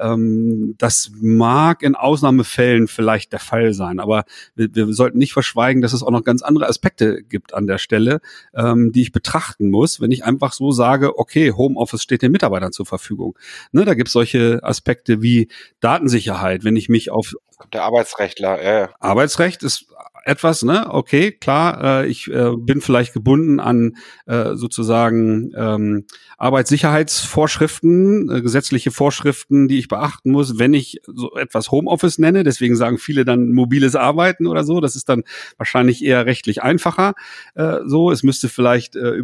ähm, 0.01 0.75
das 0.79 1.11
mag 1.21 1.83
in 1.83 1.95
Ausnahmefällen 1.95 2.89
vielleicht 2.89 3.33
der 3.33 3.39
Fall 3.39 3.73
sein, 3.73 4.01
aber 4.01 4.25
wir, 4.55 4.75
wir, 4.75 4.93
sollten 4.93 5.19
nicht 5.19 5.33
verschweigen, 5.33 5.83
dass 5.83 5.93
es 5.93 6.03
auch 6.03 6.11
noch 6.11 6.25
ganz 6.25 6.43
andere 6.43 6.69
Aspekte 6.69 7.23
gibt 7.23 7.55
an 7.55 7.67
der 7.67 7.79
Stelle, 7.79 8.21
ähm, 8.55 8.93
die 8.93 9.03
ich 9.03 9.13
betrachten 9.13 9.71
muss, 9.71 10.01
wenn 10.01 10.11
ich 10.11 10.25
einfach 10.25 10.53
so 10.53 10.71
sage, 10.71 11.19
okay, 11.19 11.53
Homeoffice 11.53 12.03
steht 12.03 12.23
den 12.23 12.33
Mitarbeitern 12.33 12.73
zur 12.73 12.87
Verfügung. 12.87 13.37
Ne, 13.73 13.85
da 13.85 13.95
gibt 13.95 14.09
es 14.09 14.13
solche 14.13 14.61
Aspekte 14.63 15.23
wie 15.23 15.49
Datensicherheit, 15.81 16.65
wenn 16.65 16.77
ich 16.77 16.89
mich 16.89 17.11
auf 17.11 17.35
der 17.73 17.83
Arbeitsrechtler. 17.83 18.61
Äh. 18.61 18.89
Arbeitsrecht 19.01 19.63
ist 19.63 19.87
etwas, 20.25 20.63
ne? 20.63 20.87
Okay, 20.91 21.33
klar, 21.33 22.03
äh, 22.03 22.09
ich 22.09 22.29
äh, 22.29 22.51
bin 22.57 22.81
vielleicht 22.81 23.13
gebunden 23.13 23.61
an 23.61 23.97
äh, 24.27 24.55
sozusagen 24.55 25.53
ähm, 25.57 26.05
Arbeitssicherheitsvorschriften, 26.37 28.31
äh, 28.31 28.43
gesetzliche 28.43 28.91
Vorschriften, 28.91 29.69
die 29.69 29.79
ich 29.79 29.89
beachten 29.89 30.31
muss, 30.31 30.59
wenn 30.59 30.75
ich 30.75 31.01
so 31.07 31.35
etwas 31.37 31.71
Homeoffice 31.71 32.19
nenne. 32.19 32.45
Deswegen 32.45 32.77
sagen 32.77 32.99
viele 32.99 33.25
dann 33.25 33.53
mobiles 33.53 33.97
Arbeiten 33.97 34.47
oder 34.47 34.65
so. 34.65 34.81
Das 34.81 34.97
ist 34.97 35.09
dann 35.09 35.25
wahrscheinlich 35.57 36.05
eher 36.05 36.27
rechtlich 36.27 36.63
einfacher. 36.63 37.15
Äh, 37.55 37.79
so, 37.87 38.11
es 38.11 38.23
müsste 38.23 38.49
vielleicht 38.49 38.97
äh, 38.97 39.23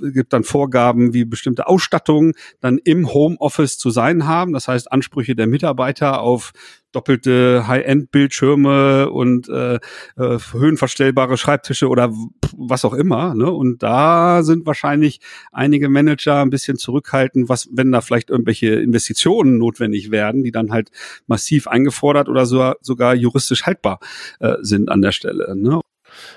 gibt 0.00 0.32
dann 0.32 0.44
Vorgaben, 0.44 1.14
wie 1.14 1.24
bestimmte 1.24 1.66
Ausstattungen 1.66 2.32
dann 2.60 2.78
im 2.78 3.12
Homeoffice 3.12 3.78
zu 3.78 3.90
sein 3.90 4.26
haben. 4.26 4.52
Das 4.52 4.68
heißt 4.68 4.90
Ansprüche 4.90 5.34
der 5.34 5.46
Mitarbeiter 5.46 6.20
auf 6.20 6.52
doppelte 6.92 7.66
High-End-Bildschirme 7.66 9.10
und 9.10 9.48
äh, 9.48 9.74
äh, 9.74 9.80
höhenverstellbare 10.16 11.36
Schreibtische 11.36 11.88
oder 11.88 12.12
was 12.56 12.84
auch 12.84 12.94
immer. 12.94 13.34
Ne? 13.34 13.50
Und 13.50 13.82
da 13.82 14.42
sind 14.42 14.66
wahrscheinlich 14.66 15.20
einige 15.52 15.88
Manager 15.88 16.40
ein 16.40 16.50
bisschen 16.50 16.78
zurückhaltend, 16.78 17.48
was, 17.48 17.68
wenn 17.72 17.92
da 17.92 18.00
vielleicht 18.00 18.30
irgendwelche 18.30 18.74
Investitionen 18.74 19.58
notwendig 19.58 20.10
werden, 20.10 20.42
die 20.42 20.52
dann 20.52 20.72
halt 20.72 20.90
massiv 21.26 21.68
eingefordert 21.68 22.28
oder 22.28 22.46
so, 22.46 22.72
sogar 22.80 23.14
juristisch 23.14 23.64
haltbar 23.64 24.00
äh, 24.40 24.54
sind 24.60 24.90
an 24.90 25.02
der 25.02 25.12
Stelle. 25.12 25.54
Ne? 25.56 25.80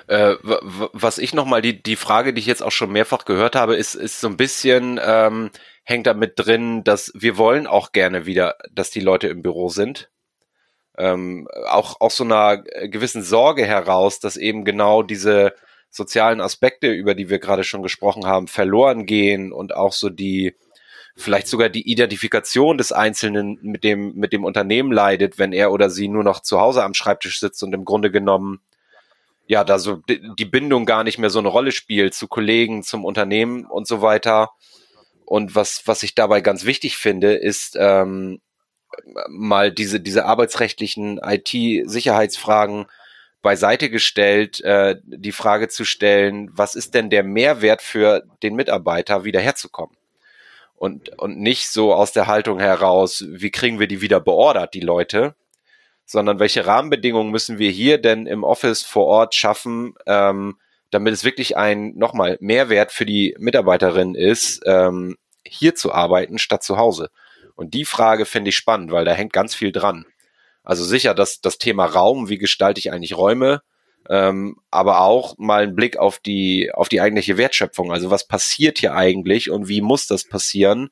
Äh, 0.08 0.36
was 0.44 1.18
ich 1.18 1.34
nochmal, 1.34 1.62
die, 1.62 1.82
die 1.82 1.96
Frage, 1.96 2.34
die 2.34 2.40
ich 2.40 2.46
jetzt 2.46 2.64
auch 2.64 2.72
schon 2.72 2.92
mehrfach 2.92 3.26
gehört 3.26 3.56
habe, 3.56 3.76
ist, 3.76 3.96
ist 3.96 4.20
so 4.20 4.28
ein 4.28 4.38
bisschen, 4.38 5.00
ähm, 5.04 5.50
hängt 5.84 6.08
da 6.08 6.14
mit 6.14 6.34
drin, 6.36 6.84
dass 6.84 7.12
wir 7.16 7.38
wollen 7.38 7.68
auch 7.68 7.92
gerne 7.92 8.26
wieder, 8.26 8.56
dass 8.72 8.92
die 8.92 9.00
Leute 9.00 9.28
im 9.28 9.42
Büro 9.42 9.70
sind 9.70 10.11
ähm, 10.98 11.48
auch 11.68 12.00
aus 12.00 12.18
so 12.18 12.24
einer 12.24 12.58
gewissen 12.58 13.24
Sorge 13.24 13.66
heraus, 13.66 14.20
dass 14.20 14.38
eben 14.38 14.66
genau 14.66 15.04
diese 15.04 15.54
sozialen 15.90 16.42
Aspekte, 16.42 16.92
über 16.92 17.16
die 17.16 17.30
wir 17.30 17.40
gerade 17.40 17.64
schon 17.64 17.84
gesprochen 17.84 18.26
haben, 18.26 18.48
verloren 18.48 19.06
gehen 19.06 19.52
und 19.52 19.76
auch 19.76 19.94
so 19.94 20.10
die 20.10 20.56
vielleicht 21.16 21.48
sogar 21.48 21.70
die 21.70 21.90
Identifikation 21.90 22.78
des 22.78 22.92
Einzelnen 22.92 23.60
mit 23.62 23.84
dem 23.84 24.16
mit 24.16 24.34
dem 24.34 24.46
Unternehmen 24.46 24.92
leidet, 24.92 25.38
wenn 25.38 25.54
er 25.54 25.72
oder 25.72 25.90
sie 25.90 26.08
nur 26.08 26.24
noch 26.24 26.40
zu 26.42 26.60
Hause 26.60 26.84
am 26.84 26.94
Schreibtisch 26.94 27.40
sitzt 27.40 27.62
und 27.64 27.74
im 27.74 27.86
Grunde 27.86 28.12
genommen 28.12 28.62
ja 29.48 29.64
da 29.66 29.80
so 29.80 29.98
die 30.08 30.46
Bindung 30.46 30.86
gar 30.86 31.04
nicht 31.04 31.18
mehr 31.18 31.30
so 31.30 31.40
eine 31.40 31.50
Rolle 31.50 31.74
spielt 31.74 32.14
zu 32.14 32.28
Kollegen, 32.28 32.84
zum 32.84 33.04
Unternehmen 33.04 33.66
und 33.66 33.88
so 33.88 34.02
weiter. 34.02 34.52
Und 35.26 35.56
was 35.56 35.84
was 35.86 36.04
ich 36.04 36.16
dabei 36.16 36.42
ganz 36.42 36.66
wichtig 36.66 36.98
finde, 36.98 37.34
ist 37.34 37.76
ähm, 37.78 38.40
mal 39.28 39.72
diese, 39.72 40.00
diese 40.00 40.26
arbeitsrechtlichen 40.26 41.20
IT-Sicherheitsfragen 41.24 42.88
beiseite 43.42 43.90
gestellt, 43.90 44.62
äh, 44.62 44.98
die 45.04 45.32
Frage 45.32 45.68
zu 45.68 45.84
stellen, 45.84 46.50
was 46.54 46.76
ist 46.76 46.94
denn 46.94 47.10
der 47.10 47.24
Mehrwert 47.24 47.82
für 47.82 48.24
den 48.44 48.56
Mitarbeiter, 48.56 49.24
wieder 49.24 49.40
herzukommen? 49.40 49.96
Und, 50.76 51.18
und 51.20 51.40
nicht 51.40 51.68
so 51.68 51.94
aus 51.94 52.12
der 52.12 52.28
Haltung 52.28 52.60
heraus, 52.60 53.24
wie 53.28 53.52
kriegen 53.52 53.80
wir 53.80 53.88
die 53.88 54.02
wieder 54.02 54.20
beordert, 54.20 54.74
die 54.74 54.80
Leute, 54.80 55.36
sondern 56.06 56.40
welche 56.40 56.66
Rahmenbedingungen 56.66 57.32
müssen 57.32 57.60
wir 57.60 57.70
hier 57.72 58.00
denn 58.00 58.26
im 58.26 58.44
Office 58.44 58.82
vor 58.82 59.06
Ort 59.06 59.36
schaffen, 59.36 59.94
ähm, 60.08 60.58
damit 60.90 61.14
es 61.14 61.24
wirklich 61.24 61.56
ein, 61.56 61.94
nochmal, 61.96 62.38
Mehrwert 62.42 62.92
für 62.92 63.06
die 63.06 63.36
Mitarbeiterin 63.40 64.16
ist, 64.16 64.62
ähm, 64.66 65.18
hier 65.46 65.76
zu 65.76 65.92
arbeiten 65.94 66.38
statt 66.38 66.64
zu 66.64 66.78
Hause. 66.78 67.10
Und 67.62 67.76
die 67.76 67.86
Frage 67.86 68.26
finde 68.26 68.50
ich 68.50 68.56
spannend, 68.56 68.92
weil 68.92 69.06
da 69.06 69.14
hängt 69.14 69.34
ganz 69.34 69.54
viel 69.54 69.72
dran. 69.72 70.06
Also 70.64 70.84
sicher, 70.84 71.14
dass 71.14 71.42
das 71.42 71.60
Thema 71.60 71.86
Raum, 71.86 72.28
wie 72.28 72.40
gestalte 72.40 72.80
ich 72.80 72.92
eigentlich 72.92 73.16
Räume, 73.16 73.62
ähm, 74.10 74.56
aber 74.72 75.02
auch 75.02 75.38
mal 75.38 75.62
einen 75.62 75.76
Blick 75.76 75.96
auf 75.96 76.18
die, 76.18 76.72
auf 76.74 76.90
die 76.90 77.02
eigentliche 77.02 77.38
Wertschöpfung. 77.38 77.92
Also 77.92 78.10
was 78.10 78.28
passiert 78.28 78.80
hier 78.80 78.96
eigentlich 78.96 79.52
und 79.52 79.68
wie 79.68 79.82
muss 79.82 80.08
das 80.08 80.28
passieren, 80.28 80.90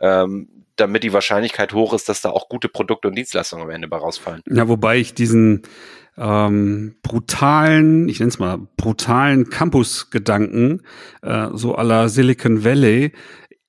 ähm, 0.00 0.48
damit 0.74 1.04
die 1.04 1.12
Wahrscheinlichkeit 1.12 1.72
hoch 1.72 1.92
ist, 1.92 2.08
dass 2.08 2.20
da 2.20 2.30
auch 2.30 2.48
gute 2.48 2.68
Produkte 2.68 3.06
und 3.06 3.14
Dienstleistungen 3.14 3.62
am 3.62 3.70
Ende 3.70 3.86
bei 3.86 3.98
rausfallen. 3.98 4.42
Ja, 4.50 4.68
wobei 4.68 4.98
ich 4.98 5.14
diesen 5.14 5.62
ähm, 6.16 6.96
brutalen, 7.02 8.08
ich 8.08 8.18
nenne 8.18 8.30
es 8.30 8.40
mal, 8.40 8.58
brutalen 8.76 9.50
Campus-Gedanken, 9.50 10.82
äh, 11.22 11.46
so 11.52 11.76
aller 11.76 12.08
Silicon 12.08 12.64
Valley, 12.64 13.12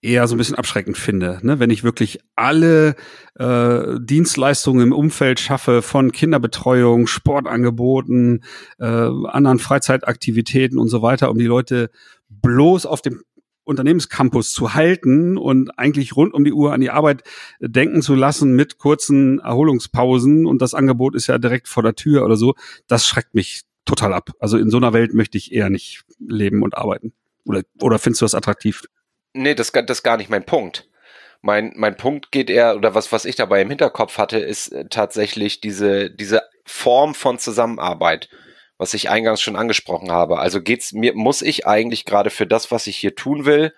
eher 0.01 0.27
so 0.27 0.35
ein 0.35 0.37
bisschen 0.37 0.55
abschreckend 0.55 0.97
finde. 0.97 1.39
Ne? 1.41 1.59
Wenn 1.59 1.69
ich 1.69 1.83
wirklich 1.83 2.19
alle 2.35 2.95
äh, 3.35 3.99
Dienstleistungen 3.99 4.87
im 4.87 4.93
Umfeld 4.93 5.39
schaffe 5.39 5.81
von 5.81 6.11
Kinderbetreuung, 6.11 7.07
Sportangeboten, 7.07 8.43
äh, 8.79 8.85
anderen 8.85 9.59
Freizeitaktivitäten 9.59 10.79
und 10.79 10.87
so 10.87 11.01
weiter, 11.01 11.29
um 11.29 11.37
die 11.37 11.45
Leute 11.45 11.89
bloß 12.29 12.85
auf 12.85 13.01
dem 13.01 13.23
Unternehmenscampus 13.65 14.51
zu 14.51 14.73
halten 14.73 15.37
und 15.37 15.77
eigentlich 15.77 16.15
rund 16.15 16.33
um 16.33 16.43
die 16.43 16.53
Uhr 16.53 16.73
an 16.73 16.81
die 16.81 16.89
Arbeit 16.89 17.23
denken 17.59 18.01
zu 18.01 18.15
lassen 18.15 18.55
mit 18.55 18.79
kurzen 18.79 19.39
Erholungspausen 19.39 20.47
und 20.47 20.61
das 20.61 20.73
Angebot 20.73 21.13
ist 21.13 21.27
ja 21.27 21.37
direkt 21.37 21.67
vor 21.67 21.83
der 21.83 21.93
Tür 21.93 22.25
oder 22.25 22.35
so, 22.35 22.55
das 22.87 23.05
schreckt 23.05 23.35
mich 23.35 23.61
total 23.85 24.13
ab. 24.13 24.31
Also 24.39 24.57
in 24.57 24.71
so 24.71 24.77
einer 24.77 24.93
Welt 24.93 25.13
möchte 25.13 25.37
ich 25.37 25.51
eher 25.51 25.69
nicht 25.69 26.03
leben 26.19 26.63
und 26.63 26.75
arbeiten. 26.75 27.13
Oder, 27.45 27.61
oder 27.79 27.99
findest 27.99 28.21
du 28.21 28.25
das 28.25 28.35
attraktiv? 28.35 28.83
Nee, 29.33 29.55
das, 29.55 29.71
das 29.71 29.99
ist 29.99 30.03
gar 30.03 30.17
nicht 30.17 30.29
mein 30.29 30.45
Punkt. 30.45 30.87
Mein, 31.41 31.73
mein 31.75 31.95
Punkt 31.95 32.31
geht 32.31 32.49
eher, 32.49 32.75
oder 32.75 32.95
was, 32.95 33.11
was 33.11 33.25
ich 33.25 33.35
dabei 33.35 33.61
im 33.61 33.69
Hinterkopf 33.69 34.17
hatte, 34.17 34.39
ist 34.39 34.69
äh, 34.69 34.85
tatsächlich 34.89 35.61
diese, 35.61 36.09
diese 36.11 36.41
Form 36.65 37.15
von 37.15 37.39
Zusammenarbeit, 37.39 38.29
was 38.77 38.93
ich 38.93 39.09
eingangs 39.09 39.41
schon 39.41 39.55
angesprochen 39.55 40.11
habe. 40.11 40.39
Also 40.39 40.61
geht's 40.61 40.91
mir, 40.93 41.13
muss 41.15 41.41
ich 41.41 41.65
eigentlich 41.65 42.05
gerade 42.05 42.29
für 42.29 42.47
das, 42.47 42.71
was 42.71 42.87
ich 42.87 42.97
hier 42.97 43.15
tun 43.15 43.45
will, 43.45 43.73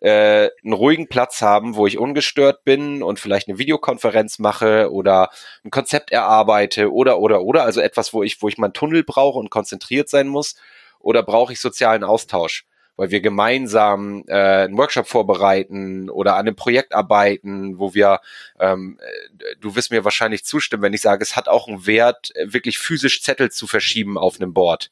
äh, 0.00 0.50
einen 0.64 0.72
ruhigen 0.72 1.08
Platz 1.08 1.40
haben, 1.40 1.76
wo 1.76 1.86
ich 1.86 1.98
ungestört 1.98 2.64
bin 2.64 3.02
und 3.02 3.20
vielleicht 3.20 3.48
eine 3.48 3.58
Videokonferenz 3.58 4.38
mache 4.40 4.90
oder 4.92 5.30
ein 5.64 5.70
Konzept 5.70 6.10
erarbeite 6.12 6.92
oder 6.92 7.18
oder 7.20 7.42
oder 7.42 7.62
also 7.64 7.80
etwas, 7.80 8.12
wo 8.12 8.22
ich 8.22 8.42
wo 8.42 8.48
ich 8.48 8.58
meinen 8.58 8.72
Tunnel 8.72 9.04
brauche 9.04 9.38
und 9.38 9.50
konzentriert 9.50 10.08
sein 10.08 10.26
muss 10.28 10.56
oder 10.98 11.22
brauche 11.22 11.52
ich 11.52 11.60
sozialen 11.60 12.04
Austausch? 12.04 12.66
Weil 12.96 13.10
wir 13.10 13.20
gemeinsam 13.20 14.24
äh, 14.28 14.64
einen 14.64 14.76
Workshop 14.76 15.08
vorbereiten 15.08 16.10
oder 16.10 16.34
an 16.34 16.46
einem 16.46 16.56
Projekt 16.56 16.94
arbeiten, 16.94 17.78
wo 17.78 17.94
wir, 17.94 18.20
ähm, 18.60 18.98
äh, 19.00 19.56
du 19.60 19.74
wirst 19.76 19.90
mir 19.90 20.04
wahrscheinlich 20.04 20.44
zustimmen, 20.44 20.82
wenn 20.82 20.94
ich 20.94 21.00
sage, 21.00 21.22
es 21.22 21.36
hat 21.36 21.48
auch 21.48 21.68
einen 21.68 21.86
Wert, 21.86 22.32
wirklich 22.42 22.78
physisch 22.78 23.22
Zettel 23.22 23.50
zu 23.50 23.66
verschieben 23.66 24.16
auf 24.18 24.40
einem 24.40 24.52
Board. 24.52 24.90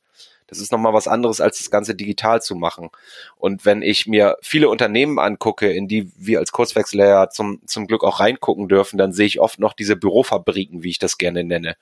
Das 0.52 0.60
ist 0.60 0.70
nochmal 0.70 0.92
was 0.92 1.08
anderes, 1.08 1.40
als 1.40 1.56
das 1.56 1.70
Ganze 1.70 1.94
digital 1.94 2.42
zu 2.42 2.54
machen. 2.54 2.90
Und 3.38 3.64
wenn 3.64 3.80
ich 3.80 4.06
mir 4.06 4.36
viele 4.42 4.68
Unternehmen 4.68 5.18
angucke, 5.18 5.72
in 5.72 5.88
die 5.88 6.12
wir 6.18 6.40
als 6.40 6.52
Kurzwechsler 6.52 7.30
zum, 7.30 7.62
zum 7.64 7.86
Glück 7.86 8.04
auch 8.04 8.20
reingucken 8.20 8.68
dürfen, 8.68 8.98
dann 8.98 9.14
sehe 9.14 9.24
ich 9.24 9.40
oft 9.40 9.58
noch 9.58 9.72
diese 9.72 9.96
Bürofabriken, 9.96 10.82
wie 10.82 10.90
ich 10.90 10.98
das 10.98 11.16
gerne 11.16 11.42
nenne. 11.42 11.76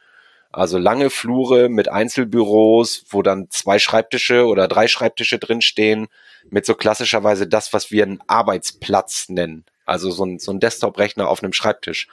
Also 0.52 0.78
lange 0.78 1.10
Flure 1.10 1.68
mit 1.68 1.88
Einzelbüros, 1.88 3.04
wo 3.10 3.22
dann 3.22 3.48
zwei 3.50 3.78
Schreibtische 3.78 4.46
oder 4.46 4.66
drei 4.66 4.88
Schreibtische 4.88 5.38
drinstehen, 5.38 6.08
mit 6.48 6.66
so 6.66 6.74
klassischerweise 6.74 7.46
das, 7.46 7.72
was 7.72 7.90
wir 7.90 8.02
einen 8.02 8.20
Arbeitsplatz 8.26 9.28
nennen. 9.28 9.64
Also 9.84 10.10
so 10.10 10.24
ein, 10.24 10.38
so 10.38 10.52
ein 10.52 10.60
Desktop-Rechner 10.60 11.28
auf 11.28 11.42
einem 11.42 11.52
Schreibtisch. 11.52 12.08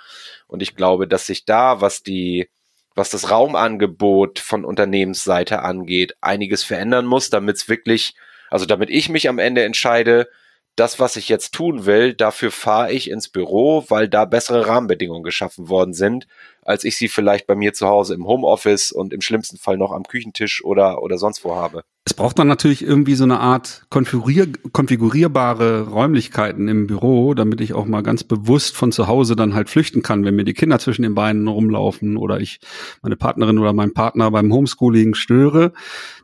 Und 0.48 0.62
ich 0.62 0.76
glaube, 0.76 1.08
dass 1.08 1.26
sich 1.26 1.46
da, 1.46 1.82
was 1.82 2.04
die, 2.04 2.50
was 2.96 3.10
das 3.10 3.32
Raumangebot 3.32 4.40
von 4.40 4.66
Unternehmensseite 4.66 5.64
angeht, 5.64 6.16
einiges 6.22 6.64
verändern 6.64 7.06
muss, 7.06 7.30
damit 7.30 7.58
es 7.58 7.70
wirklich, 7.70 8.16
also 8.50 8.66
damit 8.66 8.90
ich 8.90 9.10
mich 9.10 9.30
am 9.30 9.40
Ende 9.40 9.64
entscheide, 9.64 10.28
das, 10.76 11.00
was 11.00 11.16
ich 11.16 11.28
jetzt 11.28 11.56
tun 11.56 11.88
will, 11.88 12.14
dafür 12.14 12.52
fahre 12.52 12.92
ich 12.92 13.10
ins 13.10 13.30
Büro, 13.30 13.86
weil 13.90 14.08
da 14.08 14.26
bessere 14.26 14.68
Rahmenbedingungen 14.68 15.24
geschaffen 15.24 15.70
worden 15.70 15.96
sind, 15.96 16.28
als 16.68 16.84
ich 16.84 16.98
sie 16.98 17.08
vielleicht 17.08 17.48
bei 17.48 17.56
mir 17.56 17.74
zu 17.74 17.88
Hause 17.88 18.14
im 18.14 18.28
Homeoffice 18.28 18.92
und 18.92 19.14
im 19.14 19.22
schlimmsten 19.22 19.58
Fall 19.58 19.78
noch 19.78 19.92
am 19.92 20.04
Küchentisch 20.04 20.64
oder, 20.64 21.02
oder 21.02 21.18
sonst 21.18 21.46
wo 21.46 21.56
habe. 21.56 21.84
Es 22.04 22.14
braucht 22.14 22.40
dann 22.40 22.48
natürlich 22.48 22.84
irgendwie 22.84 23.16
so 23.16 23.26
eine 23.26 23.42
Art 23.42 23.86
konfigurier 23.90 24.48
konfigurierbare 24.72 25.90
Räumlichkeiten 25.90 26.70
im 26.70 26.88
Büro, 26.88 27.34
damit 27.34 27.60
ich 27.60 27.74
auch 27.74 27.86
mal 27.86 28.02
ganz 28.02 28.24
bewusst 28.24 28.78
von 28.78 28.94
zu 28.94 29.08
Hause 29.08 29.36
dann 29.36 29.54
halt 29.54 29.70
flüchten 29.70 30.04
kann, 30.04 30.24
wenn 30.24 30.36
mir 30.36 30.46
die 30.46 30.54
Kinder 30.54 30.80
zwischen 30.80 31.02
den 31.02 31.16
Beinen 31.16 31.50
rumlaufen 31.50 32.16
oder 32.16 32.40
ich 32.40 32.62
meine 33.02 33.18
Partnerin 33.18 33.60
oder 33.60 33.74
meinen 33.74 33.94
Partner 33.94 34.32
beim 34.32 34.54
Homeschooling 34.54 35.16
störe. 35.16 35.74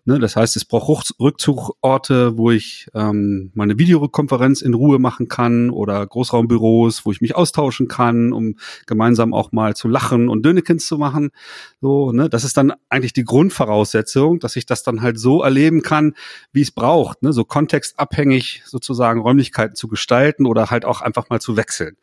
Ne, 0.06 0.20
das 0.20 0.36
heißt, 0.36 0.58
es 0.58 0.66
braucht 0.66 1.16
Rückzugorte, 1.18 2.38
wo 2.38 2.52
ich 2.52 2.88
ähm, 2.94 3.52
meine 3.54 3.78
Videokonferenz 3.78 4.62
in 4.62 4.74
Ruhe 4.74 5.00
machen 5.00 5.30
kann 5.30 5.70
oder 5.70 6.06
Großraumbüros, 6.06 7.06
wo 7.06 7.12
ich 7.12 7.22
mich 7.22 7.36
austauschen 7.36 7.88
kann, 7.88 8.34
um 8.34 8.56
gemeinsam 8.86 9.34
auch 9.34 9.54
mal 9.54 9.78
zu 9.78 9.88
lachen 9.88 10.28
und 10.34 10.44
Dönekins 10.46 10.86
zu 10.86 10.98
machen. 10.98 11.32
So, 11.80 12.12
ne, 12.12 12.30
das 12.30 12.44
ist 12.44 12.58
dann 12.58 12.74
eigentlich 12.90 13.14
die 13.14 13.24
Grundvoraussetzung, 13.24 14.40
dass 14.40 14.58
ich 14.58 14.66
das 14.66 14.84
dann 14.84 15.02
halt 15.02 15.20
so 15.20 15.42
erleben 15.42 15.82
kann, 15.82 16.16
wie 16.52 16.62
es 16.62 16.72
braucht, 16.72 17.24
ne, 17.24 17.32
so 17.32 17.46
kontextabhängig 17.46 18.64
sozusagen 18.66 19.22
Räumlichkeiten 19.22 19.76
zu 19.76 19.88
gestalten 19.88 20.46
oder 20.46 20.70
halt 20.70 20.84
auch 20.84 21.02
einfach 21.02 21.30
mal 21.30 21.40
zu 21.40 21.56
wechseln, 21.56 21.96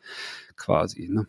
quasi. 0.55 1.07
Ne. 1.09 1.27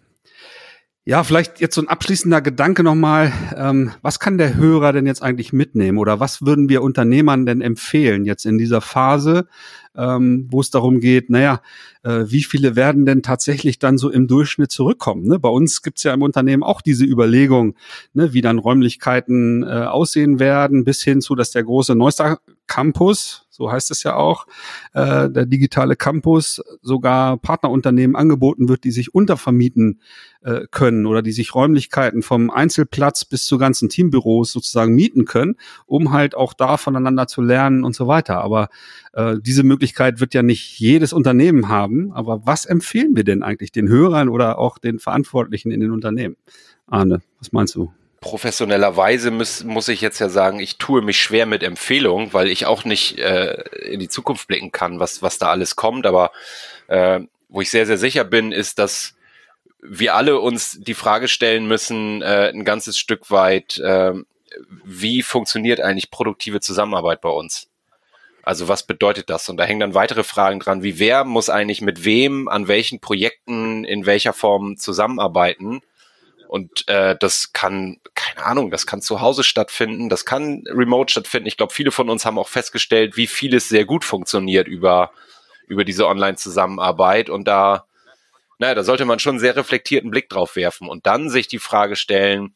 Ja, 1.05 1.25
vielleicht 1.25 1.61
jetzt 1.61 1.75
so 1.75 1.83
ein 1.83 1.89
abschließender 1.89 2.41
Gedanke 2.41 2.85
nochmal. 2.85 3.33
Ähm, 3.57 3.91
was 4.03 4.21
kann 4.21 4.39
der 4.39 4.55
Hörer 4.55 4.93
denn 4.93 5.05
jetzt 5.05 5.21
eigentlich 5.21 5.53
mitnehmen 5.53 5.99
oder 5.99 6.21
was 6.21 6.47
würden 6.47 6.69
wir 6.69 6.81
Unternehmern 6.81 7.45
denn 7.45 7.61
empfehlen 7.61 8.25
jetzt 8.25 8.47
in 8.47 8.57
dieser 8.57 8.81
Phase, 8.81 9.49
ähm, 9.97 10.49
wo 10.51 10.61
es 10.61 10.71
darum 10.71 11.01
geht, 11.01 11.31
naja, 11.31 11.61
äh, 12.03 12.25
wie 12.27 12.43
viele 12.43 12.77
werden 12.77 13.07
denn 13.07 13.23
tatsächlich 13.23 13.79
dann 13.79 13.99
so 13.99 14.11
im 14.11 14.27
Durchschnitt 14.27 14.71
zurückkommen? 14.71 15.27
Ne? 15.27 15.39
Bei 15.39 15.49
uns 15.49 15.83
gibt's 15.83 16.03
ja 16.03 16.15
im 16.15 16.23
Unternehmen 16.23 16.63
auch 16.63 16.81
diese 16.81 17.05
Überlegung, 17.05 17.75
ne, 18.13 18.33
wie 18.33 18.41
dann 18.41 18.59
Räumlichkeiten 18.59 19.63
äh, 19.63 19.67
aussehen 19.67 20.39
werden, 20.39 20.85
bis 20.85 21.03
hin 21.03 21.21
zu, 21.21 21.35
dass 21.35 21.51
der 21.51 21.65
große 21.65 21.95
Neustar 21.95 22.41
Campus, 22.67 23.47
so 23.51 23.71
heißt 23.71 23.91
es 23.91 24.03
ja 24.03 24.17
auch, 24.17 24.47
äh, 24.95 25.29
der 25.29 25.45
digitale 25.45 25.95
Campus 25.95 26.63
sogar 26.81 27.37
Partnerunternehmen 27.37 28.17
angeboten 28.17 28.69
wird, 28.69 28.85
die 28.85 28.91
sich 28.91 29.15
untervermieten 29.15 30.01
äh, 30.41 30.63
können 30.71 31.05
oder 31.05 31.21
die 31.21 31.33
sich 31.33 31.55
Räumlichkeiten 31.55 32.23
vom 32.23 32.51
Einzelplatz 32.51 33.27
bis 33.27 33.45
zu 33.45 33.59
ganzen 33.59 33.91
Teambüros 33.91 34.53
sozusagen 34.53 34.95
mieten 34.95 35.27
können, 35.27 35.57
um 35.85 36.13
halt 36.13 36.35
auch 36.35 36.55
da 36.55 36.79
voneinander 36.79 37.27
zu 37.27 37.43
lernen 37.43 37.85
und 37.85 37.95
so 37.95 38.07
weiter. 38.07 38.41
Aber 38.41 38.69
äh, 39.13 39.37
diese 39.41 39.65
Möglichkeit 39.65 39.82
wird 40.21 40.35
ja 40.35 40.43
nicht 40.43 40.79
jedes 40.79 41.13
Unternehmen 41.13 41.69
haben. 41.69 42.13
Aber 42.13 42.47
was 42.47 42.67
empfehlen 42.67 43.17
wir 43.17 43.25
denn 43.25 43.43
eigentlich 43.43 43.73
den 43.73 43.89
Hörern 43.89 44.29
oder 44.29 44.59
auch 44.59 44.79
den 44.79 44.99
Verantwortlichen 44.99 45.71
in 45.71 45.81
den 45.81 45.91
Unternehmen? 45.91 46.37
Arne, 46.87 47.23
was 47.39 47.53
meinst 47.53 47.75
du? 47.75 47.93
professionellerweise 48.23 49.33
muss, 49.33 49.65
muss 49.65 49.89
ich 49.89 50.01
jetzt 50.01 50.21
ja 50.21 50.29
sagen, 50.31 50.61
ich 50.61 50.79
tue 50.79 51.03
mich 51.03 51.21
schwer 51.21 51.45
mit 51.45 51.63
Empfehlungen, 51.63 52.33
weil 52.33 52.47
ich 52.47 52.65
auch 52.65 52.85
nicht 52.85 53.19
äh, 53.19 53.63
in 53.91 53.99
die 53.99 54.09
Zukunft 54.09 54.47
blicken 54.47 54.71
kann, 54.71 55.01
was, 55.01 55.21
was 55.21 55.39
da 55.39 55.51
alles 55.51 55.77
kommt. 55.77 56.07
Aber 56.07 56.31
äh, 56.87 57.21
wo 57.49 57.61
ich 57.61 57.71
sehr, 57.71 57.85
sehr 57.85 57.99
sicher 57.99 58.25
bin, 58.25 58.53
ist, 58.53 58.79
dass 58.79 59.17
wir 59.83 60.15
alle 60.15 60.39
uns 60.39 60.79
die 60.81 60.95
Frage 60.95 61.27
stellen 61.27 61.67
müssen, 61.67 62.23
äh, 62.23 62.53
ein 62.55 62.65
ganzes 62.65 62.97
Stück 62.97 63.31
weit, 63.33 63.79
äh, 63.79 64.13
wie 64.85 65.23
funktioniert 65.23 65.81
eigentlich 65.81 66.11
produktive 66.11 66.61
Zusammenarbeit 66.61 67.21
bei 67.21 67.29
uns? 67.29 67.72
Also 68.43 68.69
was 68.69 68.83
bedeutet 68.83 69.31
das? 69.31 69.49
Und 69.49 69.57
da 69.57 69.65
hängen 69.65 69.81
dann 69.81 69.95
weitere 69.95 70.25
Fragen 70.25 70.59
dran, 70.59 70.83
wie 70.83 70.99
wer 70.99 71.25
muss 71.25 71.49
eigentlich 71.49 71.81
mit 71.81 72.05
wem, 72.05 72.49
an 72.49 72.67
welchen 72.69 73.01
Projekten, 73.01 73.85
in 73.85 74.05
welcher 74.05 74.33
Form 74.33 74.77
zusammenarbeiten? 74.77 75.81
Und 76.49 76.87
äh, 76.89 77.17
das 77.19 77.53
kann, 77.55 77.99
keine 78.15 78.45
Ahnung, 78.45 78.71
das 78.71 78.87
kann 78.87 79.01
zu 79.01 79.21
Hause 79.21 79.43
stattfinden, 79.43 80.11
das 80.11 80.27
kann 80.27 80.65
remote 80.67 81.11
stattfinden. 81.11 81.47
Ich 81.47 81.57
glaube, 81.57 81.73
viele 81.73 81.93
von 81.93 82.11
uns 82.11 82.27
haben 82.27 82.39
auch 82.39 82.49
festgestellt, 82.49 83.17
wie 83.17 83.27
vieles 83.27 83.71
sehr 83.71 83.87
gut 83.87 84.05
funktioniert 84.05 84.69
über, 84.69 85.13
über 85.67 85.85
diese 85.85 86.07
Online-Zusammenarbeit. 86.07 87.31
Und 87.31 87.49
da, 87.49 87.87
naja, 88.59 88.75
da 88.75 88.83
sollte 88.83 89.07
man 89.07 89.19
schon 89.19 89.37
einen 89.37 89.41
sehr 89.41 89.57
reflektierten 89.57 90.11
Blick 90.11 90.29
drauf 90.29 90.57
werfen 90.57 90.89
und 90.89 91.07
dann 91.07 91.31
sich 91.31 91.49
die 91.49 91.59
Frage 91.59 91.97
stellen, 91.97 92.55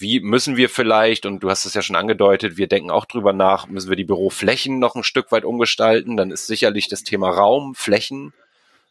wie 0.00 0.20
müssen 0.20 0.56
wir 0.56 0.68
vielleicht, 0.68 1.26
und 1.26 1.40
du 1.40 1.50
hast 1.50 1.66
es 1.66 1.74
ja 1.74 1.82
schon 1.82 1.96
angedeutet, 1.96 2.56
wir 2.56 2.66
denken 2.66 2.90
auch 2.90 3.04
drüber 3.04 3.32
nach, 3.32 3.68
müssen 3.68 3.90
wir 3.90 3.96
die 3.96 4.04
Büroflächen 4.04 4.78
noch 4.78 4.94
ein 4.94 5.04
Stück 5.04 5.30
weit 5.30 5.44
umgestalten? 5.44 6.16
Dann 6.16 6.30
ist 6.30 6.46
sicherlich 6.46 6.88
das 6.88 7.04
Thema 7.04 7.28
Raum, 7.30 7.74
Flächen 7.74 8.32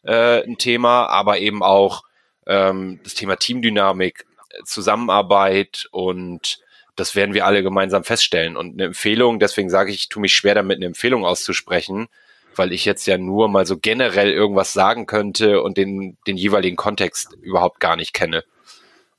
äh, 0.04 0.42
ein 0.44 0.56
Thema, 0.56 1.06
aber 1.06 1.38
eben 1.38 1.62
auch 1.62 2.04
ähm, 2.46 3.00
das 3.02 3.14
Thema 3.14 3.36
Teamdynamik, 3.36 4.24
Zusammenarbeit 4.64 5.88
und 5.90 6.60
das 6.96 7.14
werden 7.14 7.34
wir 7.34 7.46
alle 7.46 7.62
gemeinsam 7.62 8.04
feststellen. 8.04 8.56
Und 8.56 8.74
eine 8.74 8.84
Empfehlung, 8.84 9.38
deswegen 9.38 9.70
sage 9.70 9.90
ich, 9.90 9.96
ich 9.96 10.08
tue 10.08 10.20
mich 10.20 10.32
schwer 10.32 10.54
damit, 10.54 10.76
eine 10.76 10.86
Empfehlung 10.86 11.24
auszusprechen, 11.24 12.08
weil 12.56 12.72
ich 12.72 12.84
jetzt 12.84 13.06
ja 13.06 13.16
nur 13.16 13.48
mal 13.48 13.66
so 13.66 13.78
generell 13.78 14.32
irgendwas 14.32 14.72
sagen 14.72 15.06
könnte 15.06 15.62
und 15.62 15.76
den, 15.76 16.18
den 16.26 16.36
jeweiligen 16.36 16.76
Kontext 16.76 17.36
überhaupt 17.40 17.80
gar 17.80 17.96
nicht 17.96 18.12
kenne. 18.12 18.44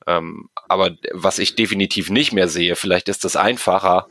Ähm, 0.06 0.48
aber 0.72 0.96
was 1.12 1.38
ich 1.38 1.54
definitiv 1.54 2.10
nicht 2.10 2.32
mehr 2.32 2.48
sehe, 2.48 2.76
vielleicht 2.76 3.08
ist 3.08 3.24
das 3.24 3.36
einfacher, 3.36 4.08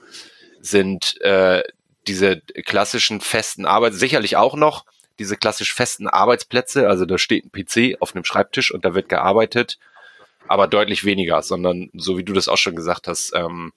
sind 0.61 1.19
äh, 1.21 1.63
diese 2.07 2.41
klassischen 2.65 3.21
festen 3.21 3.65
Arbeit, 3.65 3.93
sicherlich 3.93 4.37
auch 4.37 4.55
noch 4.55 4.85
diese 5.19 5.37
klassisch 5.37 5.73
festen 5.73 6.07
Arbeitsplätze, 6.07 6.87
also 6.87 7.05
da 7.05 7.17
steht 7.17 7.45
ein 7.45 7.51
PC 7.51 7.97
auf 7.99 8.15
einem 8.15 8.23
Schreibtisch 8.23 8.71
und 8.71 8.85
da 8.85 8.95
wird 8.95 9.09
gearbeitet 9.09 9.77
aber 10.51 10.67
deutlich 10.67 11.05
weniger, 11.05 11.41
sondern 11.43 11.89
so 11.93 12.17
wie 12.17 12.25
du 12.25 12.33
das 12.33 12.49
auch 12.49 12.57
schon 12.57 12.75
gesagt 12.75 13.07
hast, 13.07 13.31
ähm, 13.33 13.71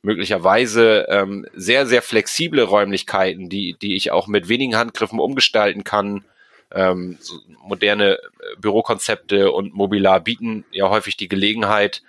möglicherweise 0.00 1.06
ähm, 1.08 1.44
sehr, 1.54 1.86
sehr 1.86 2.02
flexible 2.02 2.62
Räumlichkeiten, 2.62 3.48
die, 3.48 3.76
die 3.82 3.96
ich 3.96 4.12
auch 4.12 4.28
mit 4.28 4.48
wenigen 4.48 4.76
Handgriffen 4.76 5.18
umgestalten 5.18 5.82
kann. 5.82 6.24
Ähm, 6.72 7.18
so 7.20 7.34
moderne 7.64 8.12
äh, 8.14 8.20
Bürokonzepte 8.58 9.50
und 9.50 9.74
Mobilar 9.74 10.20
bieten 10.20 10.64
ja 10.70 10.88
häufig 10.88 11.16
die 11.16 11.26
Gelegenheit 11.26 12.02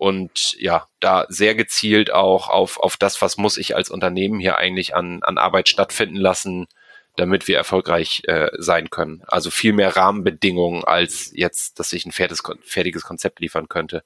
und 0.00 0.56
ja, 0.58 0.88
da 1.00 1.26
sehr 1.28 1.54
gezielt 1.54 2.10
auch 2.10 2.48
auf, 2.48 2.80
auf 2.80 2.96
das, 2.96 3.20
was 3.20 3.36
muss 3.36 3.58
ich 3.58 3.76
als 3.76 3.90
Unternehmen 3.90 4.40
hier 4.40 4.56
eigentlich 4.56 4.96
an, 4.96 5.22
an 5.22 5.36
Arbeit 5.36 5.68
stattfinden 5.68 6.16
lassen, 6.16 6.68
damit 7.16 7.48
wir 7.48 7.58
erfolgreich 7.58 8.22
äh, 8.24 8.48
sein 8.56 8.88
können. 8.88 9.22
Also 9.26 9.50
viel 9.50 9.74
mehr 9.74 9.94
Rahmenbedingungen 9.94 10.84
als 10.84 11.30
jetzt, 11.34 11.78
dass 11.78 11.92
ich 11.92 12.06
ein 12.06 12.12
fertiges, 12.12 12.42
fertiges 12.62 13.02
Konzept 13.02 13.40
liefern 13.40 13.68
könnte. 13.68 14.02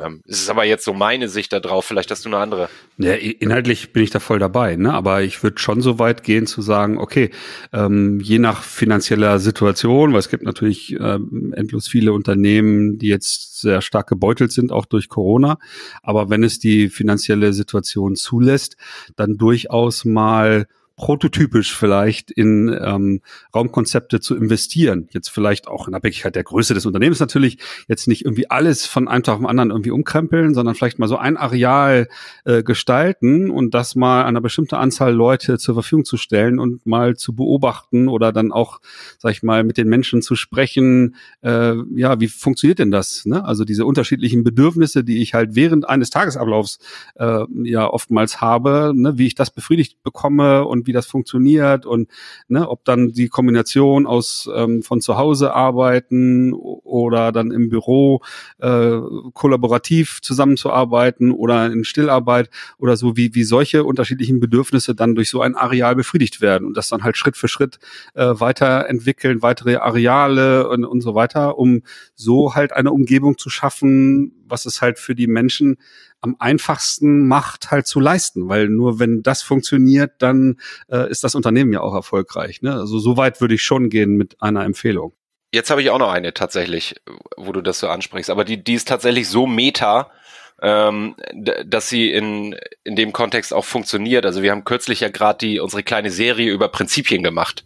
Ähm, 0.00 0.22
es 0.26 0.40
ist 0.40 0.50
aber 0.50 0.64
jetzt 0.64 0.84
so 0.84 0.92
meine 0.92 1.28
Sicht 1.28 1.52
darauf, 1.52 1.84
vielleicht 1.84 2.10
hast 2.10 2.24
du 2.24 2.28
eine 2.28 2.38
andere. 2.38 2.68
Ja, 2.98 3.14
inhaltlich 3.14 3.92
bin 3.92 4.04
ich 4.04 4.10
da 4.10 4.20
voll 4.20 4.38
dabei, 4.38 4.76
ne? 4.76 4.94
aber 4.94 5.22
ich 5.22 5.42
würde 5.42 5.58
schon 5.58 5.80
so 5.80 5.98
weit 5.98 6.22
gehen 6.22 6.46
zu 6.46 6.62
sagen, 6.62 6.98
okay, 6.98 7.30
ähm, 7.72 8.20
je 8.20 8.38
nach 8.38 8.62
finanzieller 8.62 9.40
Situation, 9.40 10.12
weil 10.12 10.20
es 10.20 10.28
gibt 10.28 10.44
natürlich 10.44 10.92
ähm, 11.00 11.52
endlos 11.56 11.88
viele 11.88 12.12
Unternehmen, 12.12 12.98
die 12.98 13.08
jetzt 13.08 13.60
sehr 13.60 13.82
stark 13.82 14.08
gebeutelt 14.08 14.52
sind, 14.52 14.70
auch 14.70 14.86
durch 14.86 15.08
Corona, 15.08 15.58
aber 16.02 16.30
wenn 16.30 16.44
es 16.44 16.60
die 16.60 16.90
finanzielle 16.90 17.52
Situation 17.52 18.14
zulässt, 18.14 18.76
dann 19.16 19.36
durchaus 19.36 20.04
mal 20.04 20.66
prototypisch 20.98 21.74
vielleicht 21.74 22.32
in 22.32 22.68
ähm, 22.68 23.20
Raumkonzepte 23.54 24.18
zu 24.18 24.36
investieren. 24.36 25.08
Jetzt 25.12 25.30
vielleicht 25.30 25.68
auch 25.68 25.86
in 25.86 25.94
Abhängigkeit 25.94 26.34
der 26.34 26.42
Größe 26.42 26.74
des 26.74 26.86
Unternehmens 26.86 27.20
natürlich, 27.20 27.58
jetzt 27.86 28.08
nicht 28.08 28.24
irgendwie 28.24 28.50
alles 28.50 28.84
von 28.84 29.06
einem 29.06 29.22
Tag 29.22 29.34
auf 29.34 29.40
den 29.40 29.46
anderen 29.46 29.70
irgendwie 29.70 29.92
umkrempeln, 29.92 30.54
sondern 30.54 30.74
vielleicht 30.74 30.98
mal 30.98 31.06
so 31.06 31.16
ein 31.16 31.36
Areal 31.36 32.08
äh, 32.44 32.64
gestalten 32.64 33.48
und 33.48 33.74
das 33.74 33.94
mal 33.94 34.24
einer 34.24 34.40
bestimmten 34.40 34.74
Anzahl 34.74 35.14
Leute 35.14 35.58
zur 35.58 35.74
Verfügung 35.74 36.04
zu 36.04 36.16
stellen 36.16 36.58
und 36.58 36.84
mal 36.84 37.16
zu 37.16 37.34
beobachten 37.34 38.08
oder 38.08 38.32
dann 38.32 38.50
auch, 38.50 38.80
sag 39.18 39.30
ich 39.30 39.44
mal, 39.44 39.62
mit 39.62 39.78
den 39.78 39.88
Menschen 39.88 40.20
zu 40.20 40.34
sprechen. 40.34 41.14
Äh, 41.42 41.74
ja, 41.94 42.18
wie 42.18 42.28
funktioniert 42.28 42.80
denn 42.80 42.90
das? 42.90 43.24
Ne? 43.24 43.44
Also 43.44 43.64
diese 43.64 43.86
unterschiedlichen 43.86 44.42
Bedürfnisse, 44.42 45.04
die 45.04 45.22
ich 45.22 45.34
halt 45.34 45.54
während 45.54 45.88
eines 45.88 46.10
Tagesablaufs 46.10 46.80
äh, 47.14 47.44
ja 47.62 47.88
oftmals 47.88 48.40
habe, 48.40 48.92
ne? 48.96 49.16
wie 49.16 49.28
ich 49.28 49.36
das 49.36 49.52
befriedigt 49.52 50.02
bekomme 50.02 50.64
und 50.64 50.87
wie 50.88 50.92
das 50.92 51.06
funktioniert 51.06 51.86
und 51.86 52.08
ne, 52.48 52.68
ob 52.68 52.84
dann 52.84 53.12
die 53.12 53.28
Kombination 53.28 54.06
aus 54.06 54.50
ähm, 54.52 54.82
von 54.82 55.00
zu 55.00 55.16
Hause 55.16 55.54
arbeiten 55.54 56.52
oder 56.52 57.30
dann 57.30 57.52
im 57.52 57.68
Büro 57.68 58.22
äh, 58.58 58.98
kollaborativ 59.34 60.20
zusammenzuarbeiten 60.22 61.30
oder 61.30 61.66
in 61.66 61.84
Stillarbeit 61.84 62.50
oder 62.78 62.96
so, 62.96 63.16
wie, 63.16 63.34
wie 63.34 63.44
solche 63.44 63.84
unterschiedlichen 63.84 64.40
Bedürfnisse 64.40 64.94
dann 64.96 65.14
durch 65.14 65.30
so 65.30 65.42
ein 65.42 65.54
Areal 65.54 65.94
befriedigt 65.94 66.40
werden 66.40 66.66
und 66.66 66.76
das 66.76 66.88
dann 66.88 67.04
halt 67.04 67.16
Schritt 67.16 67.36
für 67.36 67.48
Schritt 67.48 67.78
äh, 68.14 68.24
weiterentwickeln, 68.24 69.42
weitere 69.42 69.76
Areale 69.76 70.68
und, 70.68 70.84
und 70.84 71.02
so 71.02 71.14
weiter, 71.14 71.58
um 71.58 71.82
so 72.14 72.54
halt 72.54 72.72
eine 72.72 72.90
Umgebung 72.90 73.38
zu 73.38 73.50
schaffen, 73.50 74.32
was 74.48 74.66
es 74.66 74.80
halt 74.82 74.98
für 74.98 75.14
die 75.14 75.26
Menschen 75.26 75.78
am 76.20 76.36
einfachsten 76.38 77.26
macht, 77.26 77.70
halt 77.70 77.86
zu 77.86 78.00
leisten. 78.00 78.48
Weil 78.48 78.68
nur 78.68 78.98
wenn 78.98 79.22
das 79.22 79.42
funktioniert, 79.42 80.12
dann 80.18 80.56
äh, 80.90 81.10
ist 81.10 81.24
das 81.24 81.34
Unternehmen 81.34 81.72
ja 81.72 81.80
auch 81.80 81.94
erfolgreich. 81.94 82.62
Ne? 82.62 82.72
Also 82.72 82.98
so 82.98 83.16
weit 83.16 83.40
würde 83.40 83.54
ich 83.54 83.62
schon 83.62 83.90
gehen 83.90 84.16
mit 84.16 84.40
einer 84.42 84.64
Empfehlung. 84.64 85.12
Jetzt 85.52 85.70
habe 85.70 85.80
ich 85.80 85.90
auch 85.90 85.98
noch 85.98 86.12
eine 86.12 86.34
tatsächlich, 86.34 86.96
wo 87.36 87.52
du 87.52 87.62
das 87.62 87.80
so 87.80 87.88
ansprichst. 87.88 88.30
Aber 88.30 88.44
die, 88.44 88.62
die 88.62 88.74
ist 88.74 88.88
tatsächlich 88.88 89.28
so 89.28 89.46
meta, 89.46 90.10
ähm, 90.60 91.14
dass 91.64 91.88
sie 91.88 92.10
in, 92.10 92.56
in 92.84 92.96
dem 92.96 93.12
Kontext 93.12 93.54
auch 93.54 93.64
funktioniert. 93.64 94.26
Also 94.26 94.42
wir 94.42 94.50
haben 94.50 94.64
kürzlich 94.64 95.00
ja 95.00 95.08
gerade 95.08 95.38
die 95.38 95.60
unsere 95.60 95.82
kleine 95.82 96.10
Serie 96.10 96.52
über 96.52 96.68
Prinzipien 96.68 97.22
gemacht 97.22 97.64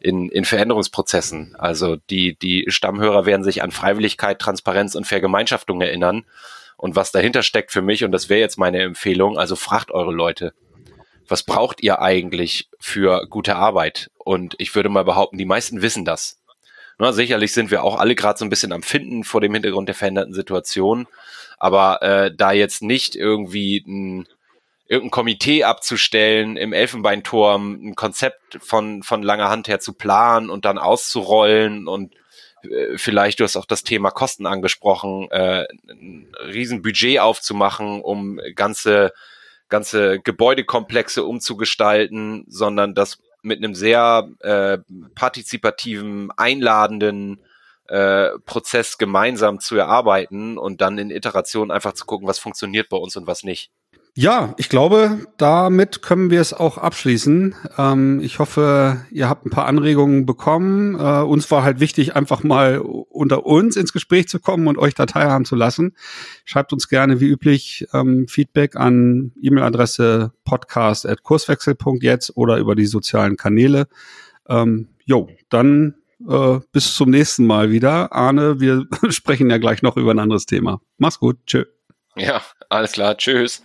in, 0.00 0.28
in 0.30 0.44
Veränderungsprozessen. 0.44 1.54
Also 1.58 1.96
die, 1.96 2.36
die 2.36 2.64
Stammhörer 2.68 3.26
werden 3.26 3.44
sich 3.44 3.62
an 3.62 3.70
Freiwilligkeit, 3.70 4.38
Transparenz 4.38 4.94
und 4.94 5.06
Vergemeinschaftung 5.06 5.80
erinnern. 5.80 6.24
Und 6.76 6.96
was 6.96 7.12
dahinter 7.12 7.42
steckt 7.42 7.72
für 7.72 7.82
mich, 7.82 8.04
und 8.04 8.12
das 8.12 8.28
wäre 8.28 8.40
jetzt 8.40 8.58
meine 8.58 8.80
Empfehlung, 8.80 9.38
also 9.38 9.54
fragt 9.56 9.90
eure 9.90 10.12
Leute, 10.12 10.54
was 11.28 11.42
braucht 11.42 11.82
ihr 11.82 12.00
eigentlich 12.00 12.68
für 12.80 13.26
gute 13.28 13.56
Arbeit? 13.56 14.10
Und 14.18 14.54
ich 14.58 14.74
würde 14.74 14.88
mal 14.88 15.04
behaupten, 15.04 15.38
die 15.38 15.44
meisten 15.44 15.82
wissen 15.82 16.04
das. 16.04 16.40
Na, 16.98 17.12
sicherlich 17.12 17.52
sind 17.52 17.70
wir 17.70 17.84
auch 17.84 17.98
alle 17.98 18.14
gerade 18.14 18.38
so 18.38 18.44
ein 18.44 18.50
bisschen 18.50 18.72
am 18.72 18.82
Finden 18.82 19.24
vor 19.24 19.40
dem 19.40 19.54
Hintergrund 19.54 19.88
der 19.88 19.94
veränderten 19.94 20.34
Situation. 20.34 21.06
Aber 21.58 22.02
äh, 22.02 22.34
da 22.34 22.52
jetzt 22.52 22.82
nicht 22.82 23.14
irgendwie 23.14 23.84
ein, 23.86 24.26
irgendein 24.90 25.12
Komitee 25.12 25.62
abzustellen, 25.62 26.56
im 26.56 26.72
Elfenbeinturm 26.72 27.90
ein 27.90 27.94
Konzept 27.94 28.58
von, 28.60 29.04
von 29.04 29.22
langer 29.22 29.48
Hand 29.48 29.68
her 29.68 29.78
zu 29.78 29.92
planen 29.92 30.50
und 30.50 30.64
dann 30.64 30.78
auszurollen 30.78 31.86
und 31.86 32.12
äh, 32.62 32.98
vielleicht, 32.98 33.38
du 33.38 33.44
hast 33.44 33.56
auch 33.56 33.66
das 33.66 33.84
Thema 33.84 34.10
Kosten 34.10 34.46
angesprochen, 34.46 35.30
äh, 35.30 35.64
ein 35.88 36.34
Riesenbudget 36.44 37.20
aufzumachen, 37.20 38.00
um 38.00 38.40
ganze, 38.56 39.12
ganze 39.68 40.18
Gebäudekomplexe 40.18 41.22
umzugestalten, 41.22 42.44
sondern 42.48 42.92
das 42.92 43.18
mit 43.42 43.58
einem 43.58 43.76
sehr 43.76 44.28
äh, 44.40 44.78
partizipativen, 45.14 46.32
einladenden 46.36 47.40
äh, 47.86 48.30
Prozess 48.44 48.98
gemeinsam 48.98 49.60
zu 49.60 49.76
erarbeiten 49.76 50.58
und 50.58 50.80
dann 50.80 50.98
in 50.98 51.10
Iterationen 51.10 51.70
einfach 51.70 51.92
zu 51.92 52.06
gucken, 52.06 52.26
was 52.26 52.40
funktioniert 52.40 52.88
bei 52.88 52.96
uns 52.96 53.16
und 53.16 53.28
was 53.28 53.44
nicht. 53.44 53.70
Ja, 54.16 54.54
ich 54.58 54.68
glaube, 54.68 55.26
damit 55.36 56.02
können 56.02 56.30
wir 56.30 56.40
es 56.40 56.52
auch 56.52 56.78
abschließen. 56.78 57.54
Ähm, 57.78 58.20
ich 58.20 58.40
hoffe, 58.40 59.04
ihr 59.10 59.28
habt 59.28 59.46
ein 59.46 59.50
paar 59.50 59.66
Anregungen 59.66 60.26
bekommen. 60.26 60.96
Äh, 60.96 61.22
uns 61.22 61.48
war 61.50 61.62
halt 61.62 61.78
wichtig, 61.78 62.16
einfach 62.16 62.42
mal 62.42 62.78
unter 62.78 63.46
uns 63.46 63.76
ins 63.76 63.92
Gespräch 63.92 64.28
zu 64.28 64.40
kommen 64.40 64.66
und 64.66 64.78
euch 64.78 64.94
da 64.94 65.06
teilhaben 65.06 65.44
zu 65.44 65.54
lassen. 65.54 65.94
Schreibt 66.44 66.72
uns 66.72 66.88
gerne 66.88 67.20
wie 67.20 67.28
üblich 67.28 67.86
ähm, 67.92 68.26
Feedback 68.28 68.74
an 68.74 69.32
E-Mail-Adresse 69.40 70.32
podcast.kurswechsel.jetzt 70.44 72.36
oder 72.36 72.58
über 72.58 72.74
die 72.74 72.86
sozialen 72.86 73.36
Kanäle. 73.36 73.86
Ähm, 74.48 74.88
jo, 75.04 75.28
dann 75.50 75.94
äh, 76.28 76.58
bis 76.72 76.94
zum 76.94 77.10
nächsten 77.10 77.46
Mal 77.46 77.70
wieder. 77.70 78.12
Arne, 78.12 78.58
wir 78.60 78.86
sprechen 79.10 79.50
ja 79.50 79.58
gleich 79.58 79.82
noch 79.82 79.96
über 79.96 80.10
ein 80.10 80.18
anderes 80.18 80.46
Thema. 80.46 80.80
Mach's 80.98 81.20
gut. 81.20 81.38
Tschö. 81.46 81.64
Ja, 82.16 82.42
alles 82.68 82.92
klar. 82.92 83.16
Tschüss. 83.16 83.62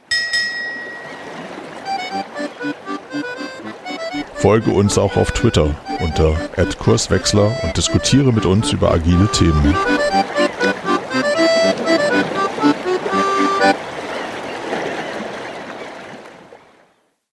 Folge 4.36 4.72
uns 4.72 4.98
auch 4.98 5.16
auf 5.18 5.32
Twitter 5.32 5.74
unter 6.02 6.36
@kurswechsler 6.78 7.52
und 7.64 7.76
diskutiere 7.76 8.32
mit 8.32 8.46
uns 8.46 8.72
über 8.72 8.92
agile 8.92 9.28
Themen. 9.32 9.76